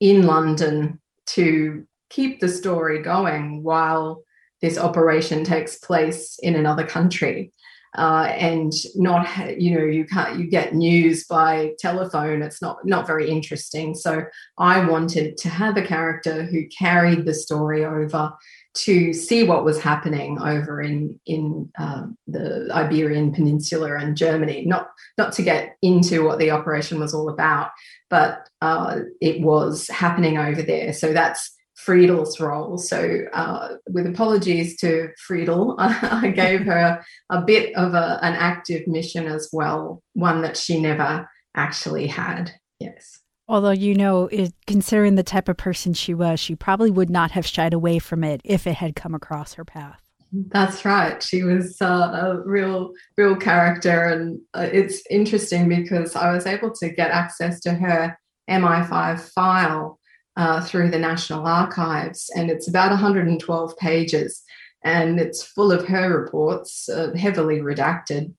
in 0.00 0.26
London 0.26 1.00
to 1.26 1.86
keep 2.10 2.40
the 2.40 2.48
story 2.48 3.02
going 3.02 3.62
while 3.62 4.22
this 4.60 4.78
operation 4.78 5.44
takes 5.44 5.78
place 5.78 6.38
in 6.42 6.54
another 6.54 6.86
country 6.86 7.52
uh, 7.98 8.24
and 8.38 8.72
not 8.94 9.60
you 9.60 9.76
know 9.76 9.84
you 9.84 10.04
can't 10.04 10.38
you 10.38 10.46
get 10.46 10.74
news 10.74 11.24
by 11.26 11.72
telephone 11.78 12.42
it's 12.42 12.62
not 12.62 12.78
not 12.86 13.06
very 13.06 13.28
interesting 13.28 13.94
so 13.94 14.24
i 14.58 14.84
wanted 14.84 15.36
to 15.36 15.48
have 15.48 15.76
a 15.76 15.86
character 15.86 16.44
who 16.44 16.66
carried 16.68 17.24
the 17.24 17.34
story 17.34 17.84
over 17.84 18.32
to 18.74 19.12
see 19.12 19.42
what 19.42 19.64
was 19.64 19.80
happening 19.80 20.38
over 20.40 20.80
in 20.80 21.18
in 21.26 21.70
uh, 21.78 22.04
the 22.28 22.68
Iberian 22.70 23.32
Peninsula 23.32 23.96
and 23.96 24.16
Germany. 24.16 24.64
Not 24.66 24.90
not 25.16 25.32
to 25.32 25.42
get 25.42 25.76
into 25.82 26.24
what 26.24 26.38
the 26.38 26.52
operation 26.52 27.00
was 27.00 27.12
all 27.12 27.28
about, 27.28 27.70
but 28.08 28.48
uh, 28.60 29.00
it 29.20 29.40
was 29.40 29.88
happening 29.88 30.38
over 30.38 30.62
there. 30.62 30.92
So 30.92 31.12
that's 31.12 31.57
Friedel's 31.88 32.38
role. 32.38 32.76
So, 32.76 33.24
uh, 33.32 33.76
with 33.88 34.06
apologies 34.06 34.76
to 34.80 35.08
Friedel, 35.16 35.74
I 35.78 36.28
gave 36.36 36.66
her 36.66 37.02
a 37.30 37.40
bit 37.40 37.74
of 37.76 37.94
a, 37.94 38.18
an 38.20 38.34
active 38.34 38.86
mission 38.86 39.26
as 39.26 39.48
well, 39.54 40.02
one 40.12 40.42
that 40.42 40.58
she 40.58 40.78
never 40.78 41.26
actually 41.54 42.06
had. 42.06 42.52
Yes. 42.78 43.20
Although, 43.48 43.70
you 43.70 43.94
know, 43.94 44.26
it, 44.26 44.52
considering 44.66 45.14
the 45.14 45.22
type 45.22 45.48
of 45.48 45.56
person 45.56 45.94
she 45.94 46.12
was, 46.12 46.38
she 46.38 46.54
probably 46.54 46.90
would 46.90 47.08
not 47.08 47.30
have 47.30 47.46
shied 47.46 47.72
away 47.72 47.98
from 47.98 48.22
it 48.22 48.42
if 48.44 48.66
it 48.66 48.74
had 48.74 48.94
come 48.94 49.14
across 49.14 49.54
her 49.54 49.64
path. 49.64 50.02
That's 50.30 50.84
right. 50.84 51.22
She 51.22 51.42
was 51.42 51.80
uh, 51.80 51.86
a 51.86 52.42
real, 52.44 52.92
real 53.16 53.34
character. 53.34 54.04
And 54.04 54.40
uh, 54.52 54.68
it's 54.70 55.02
interesting 55.08 55.70
because 55.70 56.14
I 56.14 56.34
was 56.34 56.44
able 56.44 56.70
to 56.74 56.90
get 56.90 57.12
access 57.12 57.60
to 57.60 57.72
her 57.72 58.18
MI5 58.50 59.20
file 59.32 59.97
uh, 60.38 60.60
through 60.60 60.88
the 60.88 60.98
National 60.98 61.44
Archives, 61.44 62.30
and 62.34 62.48
it's 62.48 62.68
about 62.68 62.90
112 62.90 63.76
pages. 63.76 64.42
and 64.84 65.18
it's 65.18 65.42
full 65.42 65.72
of 65.72 65.88
her 65.88 66.16
reports, 66.16 66.88
uh, 66.88 67.12
heavily 67.14 67.58
redacted, 67.58 68.32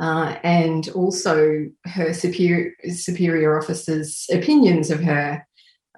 uh, 0.00 0.36
and 0.42 0.88
also 0.94 1.66
her 1.84 2.14
superior 2.14 2.72
superior 2.88 3.58
officers' 3.58 4.26
opinions 4.32 4.90
of 4.90 5.02
her. 5.02 5.46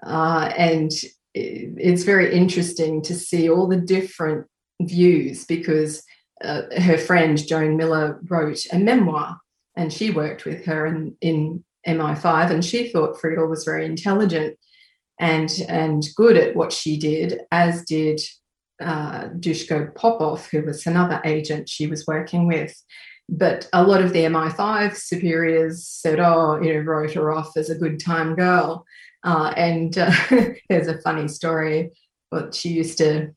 Uh, 0.03 0.53
and 0.59 0.91
it's 1.33 2.03
very 2.03 2.35
interesting 2.35 3.01
to 3.03 3.15
see 3.15 3.49
all 3.49 3.69
the 3.69 3.85
different 3.97 4.49
views 4.83 5.45
because 5.45 6.03
uh, 6.43 6.63
her 6.81 6.99
friend 6.99 7.39
Joan 7.47 7.77
Miller 7.77 8.19
wrote 8.29 8.67
a 8.73 8.79
memoir, 8.79 9.39
and 9.77 9.93
she 9.93 10.11
worked 10.11 10.45
with 10.45 10.65
her 10.65 10.87
in, 10.87 11.17
in 11.21 11.65
MI5, 11.87 12.51
and 12.51 12.65
she 12.65 12.89
thought 12.89 13.21
Friedel 13.21 13.47
was 13.47 13.65
very 13.65 13.87
intelligent 13.87 14.59
and 15.19 15.51
and 15.69 16.05
good 16.17 16.37
at 16.37 16.57
what 16.57 16.73
she 16.73 16.99
did, 16.99 17.41
as 17.51 17.85
did 17.85 18.21
uh, 18.83 19.29
Dushko 19.29 19.95
Popov, 19.95 20.47
who 20.47 20.63
was 20.63 20.87
another 20.87 21.21
agent 21.25 21.69
she 21.69 21.87
was 21.87 22.07
working 22.07 22.47
with. 22.47 22.75
But 23.29 23.69
a 23.73 23.83
lot 23.83 24.03
of 24.03 24.13
the 24.13 24.25
MI5 24.25 24.97
superiors 24.97 25.87
said, 25.87 26.21
"Oh, 26.21 26.61
you 26.61 26.75
know, 26.75 26.81
wrote 26.81 27.15
her 27.15 27.33
off 27.33 27.57
as 27.57 27.71
a 27.71 27.79
good 27.79 28.01
time 28.01 28.35
girl." 28.35 28.85
Uh, 29.23 29.53
and 29.57 29.97
uh, 29.97 30.13
there's 30.69 30.89
a 30.89 31.01
funny 31.01 31.29
story, 31.29 31.93
but 32.31 32.55
she 32.55 32.71
used 32.71 32.99
to 32.99 33.35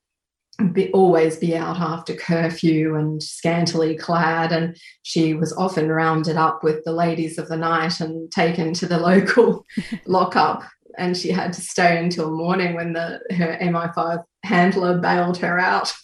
be, 0.74 0.92
always 0.92 1.38
be 1.38 1.56
out 1.56 1.80
after 1.80 2.16
curfew 2.16 2.96
and 2.96 3.22
scantily 3.22 3.96
clad, 3.96 4.52
and 4.52 4.76
she 5.04 5.34
was 5.34 5.54
often 5.54 5.90
rounded 5.90 6.36
up 6.36 6.64
with 6.64 6.84
the 6.84 6.92
ladies 6.92 7.38
of 7.38 7.48
the 7.48 7.58
night 7.58 8.00
and 8.00 8.32
taken 8.32 8.74
to 8.74 8.88
the 8.88 8.98
local 9.00 9.66
lockup. 10.06 10.64
And 10.98 11.16
she 11.16 11.30
had 11.30 11.54
to 11.54 11.62
stay 11.62 11.98
until 11.98 12.32
morning 12.32 12.74
when 12.74 12.94
the 12.94 13.22
her 13.38 13.58
MI5 13.62 14.24
handler 14.44 14.98
bailed 15.00 15.38
her 15.38 15.60
out. 15.60 15.94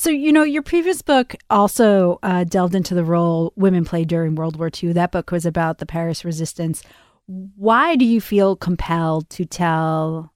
So, 0.00 0.10
you 0.10 0.30
know, 0.30 0.44
your 0.44 0.62
previous 0.62 1.02
book 1.02 1.34
also 1.50 2.20
uh, 2.22 2.44
delved 2.44 2.76
into 2.76 2.94
the 2.94 3.02
role 3.02 3.52
women 3.56 3.84
played 3.84 4.06
during 4.06 4.36
World 4.36 4.56
War 4.56 4.70
II. 4.72 4.92
That 4.92 5.10
book 5.10 5.32
was 5.32 5.44
about 5.44 5.78
the 5.78 5.86
Paris 5.86 6.24
resistance. 6.24 6.84
Why 7.26 7.96
do 7.96 8.04
you 8.04 8.20
feel 8.20 8.54
compelled 8.54 9.28
to 9.30 9.44
tell 9.44 10.32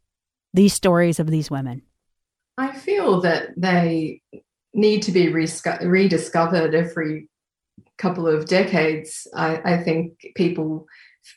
these 0.53 0.75
stories 0.75 1.21
of 1.21 1.31
these 1.31 1.49
women? 1.49 1.83
I 2.59 2.73
feel 2.73 3.21
that 3.21 3.51
they 3.57 4.21
need 4.75 5.03
to 5.03 5.13
be 5.13 5.29
rediscovered 5.29 6.75
every 6.75 7.29
couple 7.99 8.27
of 8.27 8.47
decades. 8.47 9.29
I, 9.33 9.61
I, 9.65 9.77
think 9.77 10.27
people 10.35 10.87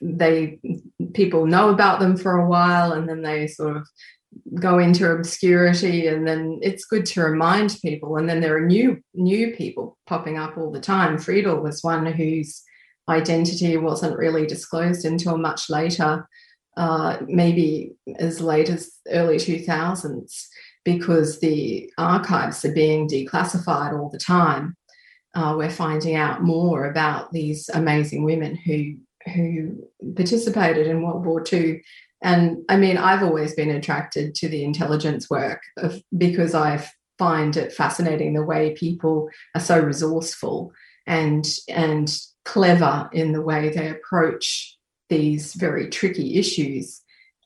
they 0.01 0.59
people 1.13 1.45
know 1.45 1.69
about 1.69 1.99
them 1.99 2.17
for 2.17 2.37
a 2.37 2.47
while 2.47 2.93
and 2.93 3.07
then 3.07 3.21
they 3.21 3.47
sort 3.47 3.77
of 3.77 3.87
go 4.59 4.79
into 4.79 5.09
obscurity 5.09 6.07
and 6.07 6.27
then 6.27 6.59
it's 6.61 6.85
good 6.85 7.05
to 7.05 7.21
remind 7.21 7.77
people 7.81 8.17
and 8.17 8.27
then 8.27 8.41
there 8.41 8.57
are 8.57 8.65
new 8.65 9.01
new 9.13 9.55
people 9.55 9.97
popping 10.07 10.37
up 10.37 10.57
all 10.57 10.71
the 10.71 10.79
time 10.79 11.17
Friedl 11.17 11.61
was 11.61 11.83
one 11.83 12.05
whose 12.05 12.61
identity 13.07 13.77
wasn't 13.77 14.17
really 14.17 14.45
disclosed 14.45 15.05
until 15.05 15.37
much 15.37 15.69
later 15.69 16.27
uh, 16.77 17.17
maybe 17.27 17.93
as 18.19 18.41
late 18.41 18.69
as 18.69 18.91
early 19.09 19.37
2000s 19.37 20.47
because 20.83 21.39
the 21.39 21.91
archives 21.97 22.63
are 22.63 22.73
being 22.73 23.07
declassified 23.07 23.97
all 23.97 24.09
the 24.09 24.19
time. 24.19 24.75
Uh, 25.33 25.55
we're 25.57 25.69
finding 25.69 26.15
out 26.15 26.43
more 26.43 26.85
about 26.85 27.31
these 27.31 27.69
amazing 27.73 28.23
women 28.23 28.55
who 28.55 28.95
who 29.33 29.83
participated 30.15 30.88
in 30.88 31.01
World 31.01 31.25
War 31.25 31.43
II. 31.51 31.81
And 32.21 32.63
I 32.69 32.77
mean, 32.77 32.97
I've 32.97 33.23
always 33.23 33.53
been 33.53 33.71
attracted 33.71 34.35
to 34.35 34.47
the 34.47 34.63
intelligence 34.63 35.29
work 35.29 35.61
of, 35.77 36.01
because 36.17 36.53
I 36.55 36.85
find 37.17 37.55
it 37.55 37.73
fascinating 37.73 38.33
the 38.33 38.43
way 38.43 38.73
people 38.73 39.29
are 39.53 39.61
so 39.61 39.79
resourceful 39.79 40.73
and 41.07 41.47
and 41.69 42.17
clever 42.43 43.09
in 43.13 43.31
the 43.31 43.41
way 43.41 43.69
they 43.69 43.89
approach 43.89 44.77
these 45.09 45.53
very 45.53 45.89
tricky 45.89 46.35
issues. 46.35 47.01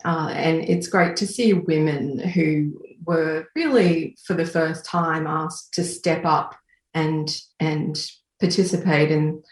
Uh, 0.06 0.32
and 0.34 0.64
it's 0.64 0.88
great 0.88 1.16
to 1.18 1.28
see 1.28 1.54
women 1.54 2.20
who 2.20 2.82
were 3.06 3.46
really 3.56 4.16
for 4.26 4.34
the 4.34 4.46
first 4.46 4.86
time 4.86 5.28
asked 5.28 5.74
to 5.74 5.84
step 5.84 6.26
up 6.26 6.56
and 6.94 7.42
and 7.60 8.10
participate 8.40 9.12
in 9.12 9.44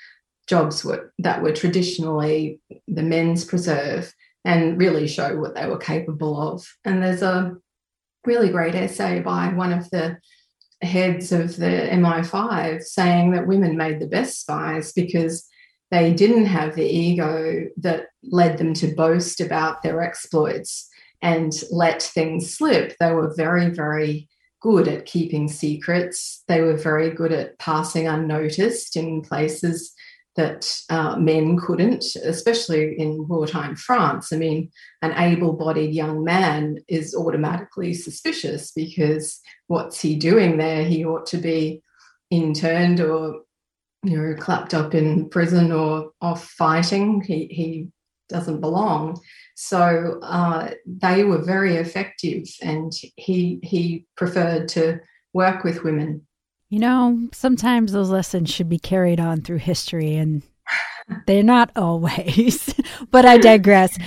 jobs 0.48 0.84
were, 0.84 1.14
that 1.20 1.42
were 1.42 1.52
traditionally 1.52 2.60
the 2.88 3.04
men's 3.04 3.46
preserve 3.46 4.14
and 4.46 4.80
really 4.80 5.08
show 5.08 5.38
what 5.38 5.56
they 5.56 5.68
were 5.68 5.78
capable 5.78 6.40
of. 6.40 6.66
And 6.86 7.04
there's 7.04 7.22
a 7.22 7.58
really 8.26 8.50
great 8.50 8.76
essay 8.76 9.20
by 9.20 9.50
one 9.50 9.74
of 9.74 9.90
the 9.90 10.18
heads 10.82 11.32
of 11.32 11.58
the 11.58 11.90
MI5 11.92 12.84
saying 12.84 13.32
that 13.32 13.48
women 13.48 13.76
made 13.76 14.00
the 14.00 14.08
best 14.08 14.42
spies 14.42 14.94
because 14.94 15.46
they 15.92 16.14
didn't 16.14 16.46
have 16.46 16.76
the 16.76 16.86
ego 16.86 17.66
that 17.78 18.08
led 18.24 18.58
them 18.58 18.74
to 18.76 18.94
boast 18.96 19.42
about 19.42 19.82
their 19.82 20.02
exploits 20.02 20.90
and 21.22 21.54
let 21.72 22.02
things 22.02 22.56
slip. 22.56 22.96
They 23.00 23.12
were 23.12 23.34
very, 23.36 23.70
very 23.70 24.30
good 24.62 24.88
at 24.88 25.06
keeping 25.06 25.48
secrets. 25.48 26.44
They 26.48 26.62
were 26.62 26.78
very 26.78 27.12
good 27.12 27.32
at 27.32 27.58
passing 27.58 28.08
unnoticed 28.08 28.96
in 28.96 29.22
places 29.22 29.94
that 30.38 30.73
uh, 30.89 31.17
men 31.17 31.58
couldn't, 31.58 32.06
especially 32.23 32.97
in 32.97 33.28
wartime 33.28 33.76
France. 33.76 34.32
I 34.32 34.38
mean, 34.38 34.71
an 35.02 35.13
able 35.17 35.54
bodied 35.54 35.93
young 35.93 36.23
man 36.23 36.78
is 36.88 37.13
automatically 37.13 37.93
suspicious 37.93 38.71
because 38.71 39.41
what's 39.67 40.00
he 40.00 40.15
doing 40.15 40.58
there? 40.58 40.86
He 40.86 41.04
ought 41.04 41.26
to 41.28 41.38
be 41.38 41.82
interned 42.32 43.02
or 43.02 43.41
you 44.04 44.17
know 44.17 44.36
clapped 44.36 44.73
up 44.73 44.93
in 44.93 45.28
prison 45.30 45.71
or 45.71 46.12
off 46.21 46.43
fighting 46.43 47.21
he 47.21 47.47
he 47.47 47.88
doesn't 48.30 48.60
belong 48.60 49.17
so 49.60 50.19
uh, 50.21 50.69
they 50.86 51.23
were 51.23 51.41
very 51.41 51.78
effective, 51.78 52.43
and 52.62 52.93
he 53.15 53.60
he 53.63 54.06
preferred 54.15 54.67
to 54.69 55.00
work 55.34 55.63
with 55.63 55.84
women. 55.84 56.27
You 56.70 56.80
know, 56.80 57.30
sometimes 57.34 57.92
those 57.92 58.10
lessons 58.10 58.50
should 58.50 58.70
be 58.70 58.80
carried 58.80 59.20
on 59.20 59.42
through 59.42 59.58
history, 59.58 60.16
and 60.16 60.44
they're 61.26 61.44
not 61.44 61.72
always. 61.76 62.74
but 63.12 63.26
I 63.26 63.38
digress. 63.38 63.98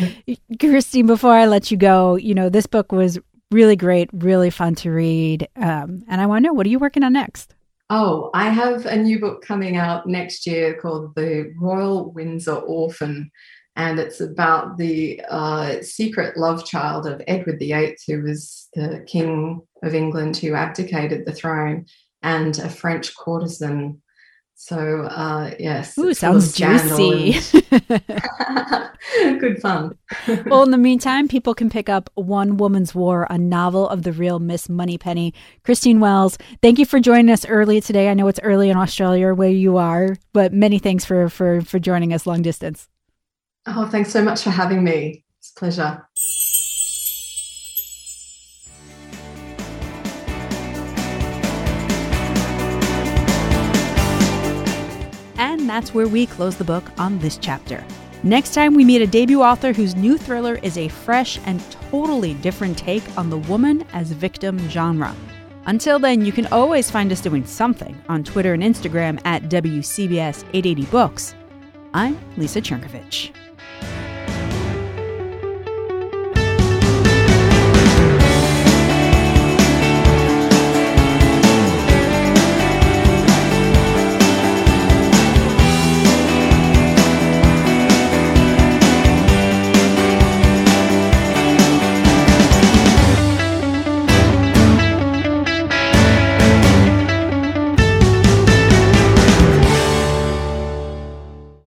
Christine, 0.58 1.06
before 1.06 1.32
I 1.32 1.46
let 1.46 1.70
you 1.70 1.76
go, 1.76 2.16
you 2.16 2.34
know, 2.34 2.48
this 2.48 2.66
book 2.66 2.92
was 2.92 3.18
really 3.50 3.76
great, 3.76 4.10
really 4.12 4.50
fun 4.50 4.74
to 4.76 4.90
read. 4.90 5.48
Um, 5.56 6.04
and 6.08 6.20
I 6.20 6.26
want 6.26 6.44
to 6.44 6.48
know, 6.48 6.52
what 6.52 6.66
are 6.66 6.70
you 6.70 6.78
working 6.78 7.02
on 7.02 7.14
next? 7.14 7.54
Oh, 7.88 8.30
I 8.34 8.50
have 8.50 8.86
a 8.86 8.96
new 8.96 9.18
book 9.18 9.42
coming 9.42 9.76
out 9.76 10.06
next 10.06 10.46
year 10.46 10.74
called 10.74 11.14
The 11.16 11.52
Royal 11.58 12.12
Windsor 12.12 12.54
Orphan 12.54 13.30
and 13.76 13.98
it's 13.98 14.20
about 14.20 14.76
the 14.76 15.22
uh, 15.28 15.80
secret 15.80 16.36
love 16.36 16.66
child 16.66 17.06
of 17.06 17.22
Edward 17.26 17.58
VIII, 17.58 17.96
who 18.06 18.22
was 18.22 18.68
the 18.74 19.04
King 19.06 19.62
of 19.82 19.94
England 19.94 20.36
who 20.36 20.54
abdicated 20.54 21.24
the 21.24 21.32
throne, 21.32 21.86
and 22.22 22.58
a 22.58 22.68
French 22.68 23.16
courtesan. 23.16 24.00
So, 24.62 25.04
uh, 25.04 25.54
yes. 25.58 25.96
Ooh, 25.96 26.12
sounds 26.12 26.52
juicy. 26.52 27.32
Good 29.38 29.62
fun. 29.62 29.96
well, 30.46 30.62
in 30.62 30.70
the 30.70 30.76
meantime, 30.76 31.28
people 31.28 31.54
can 31.54 31.70
pick 31.70 31.88
up 31.88 32.10
One 32.14 32.58
Woman's 32.58 32.94
War, 32.94 33.26
a 33.30 33.38
novel 33.38 33.88
of 33.88 34.02
the 34.02 34.12
real 34.12 34.38
Miss 34.38 34.68
Moneypenny. 34.68 35.32
Christine 35.64 35.98
Wells, 35.98 36.36
thank 36.60 36.78
you 36.78 36.84
for 36.84 37.00
joining 37.00 37.30
us 37.30 37.46
early 37.46 37.80
today. 37.80 38.10
I 38.10 38.14
know 38.14 38.28
it's 38.28 38.38
early 38.42 38.68
in 38.68 38.76
Australia 38.76 39.32
where 39.32 39.48
you 39.48 39.78
are, 39.78 40.18
but 40.34 40.52
many 40.52 40.78
thanks 40.78 41.06
for, 41.06 41.30
for, 41.30 41.62
for 41.62 41.78
joining 41.78 42.12
us 42.12 42.26
long 42.26 42.42
distance. 42.42 42.86
Oh, 43.66 43.86
thanks 43.86 44.10
so 44.10 44.22
much 44.22 44.42
for 44.42 44.50
having 44.50 44.84
me. 44.84 45.24
It's 45.38 45.52
a 45.56 45.58
pleasure. 45.58 46.06
That's 55.70 55.94
where 55.94 56.08
we 56.08 56.26
close 56.26 56.56
the 56.56 56.64
book 56.64 56.90
on 56.98 57.18
this 57.20 57.38
chapter. 57.38 57.84
Next 58.24 58.54
time, 58.54 58.74
we 58.74 58.84
meet 58.84 59.00
a 59.00 59.06
debut 59.06 59.40
author 59.40 59.72
whose 59.72 59.94
new 59.94 60.18
thriller 60.18 60.56
is 60.64 60.76
a 60.76 60.88
fresh 60.88 61.38
and 61.46 61.62
totally 61.70 62.34
different 62.34 62.76
take 62.76 63.04
on 63.16 63.30
the 63.30 63.38
woman 63.38 63.86
as 63.92 64.10
victim 64.10 64.58
genre. 64.68 65.14
Until 65.66 66.00
then, 66.00 66.24
you 66.24 66.32
can 66.32 66.46
always 66.48 66.90
find 66.90 67.12
us 67.12 67.20
doing 67.20 67.46
something 67.46 67.96
on 68.08 68.24
Twitter 68.24 68.52
and 68.52 68.62
Instagram 68.64 69.20
at 69.24 69.44
WCBS 69.44 70.44
880 70.52 70.86
Books. 70.86 71.34
I'm 71.94 72.18
Lisa 72.36 72.60
Chernkovich. 72.60 73.32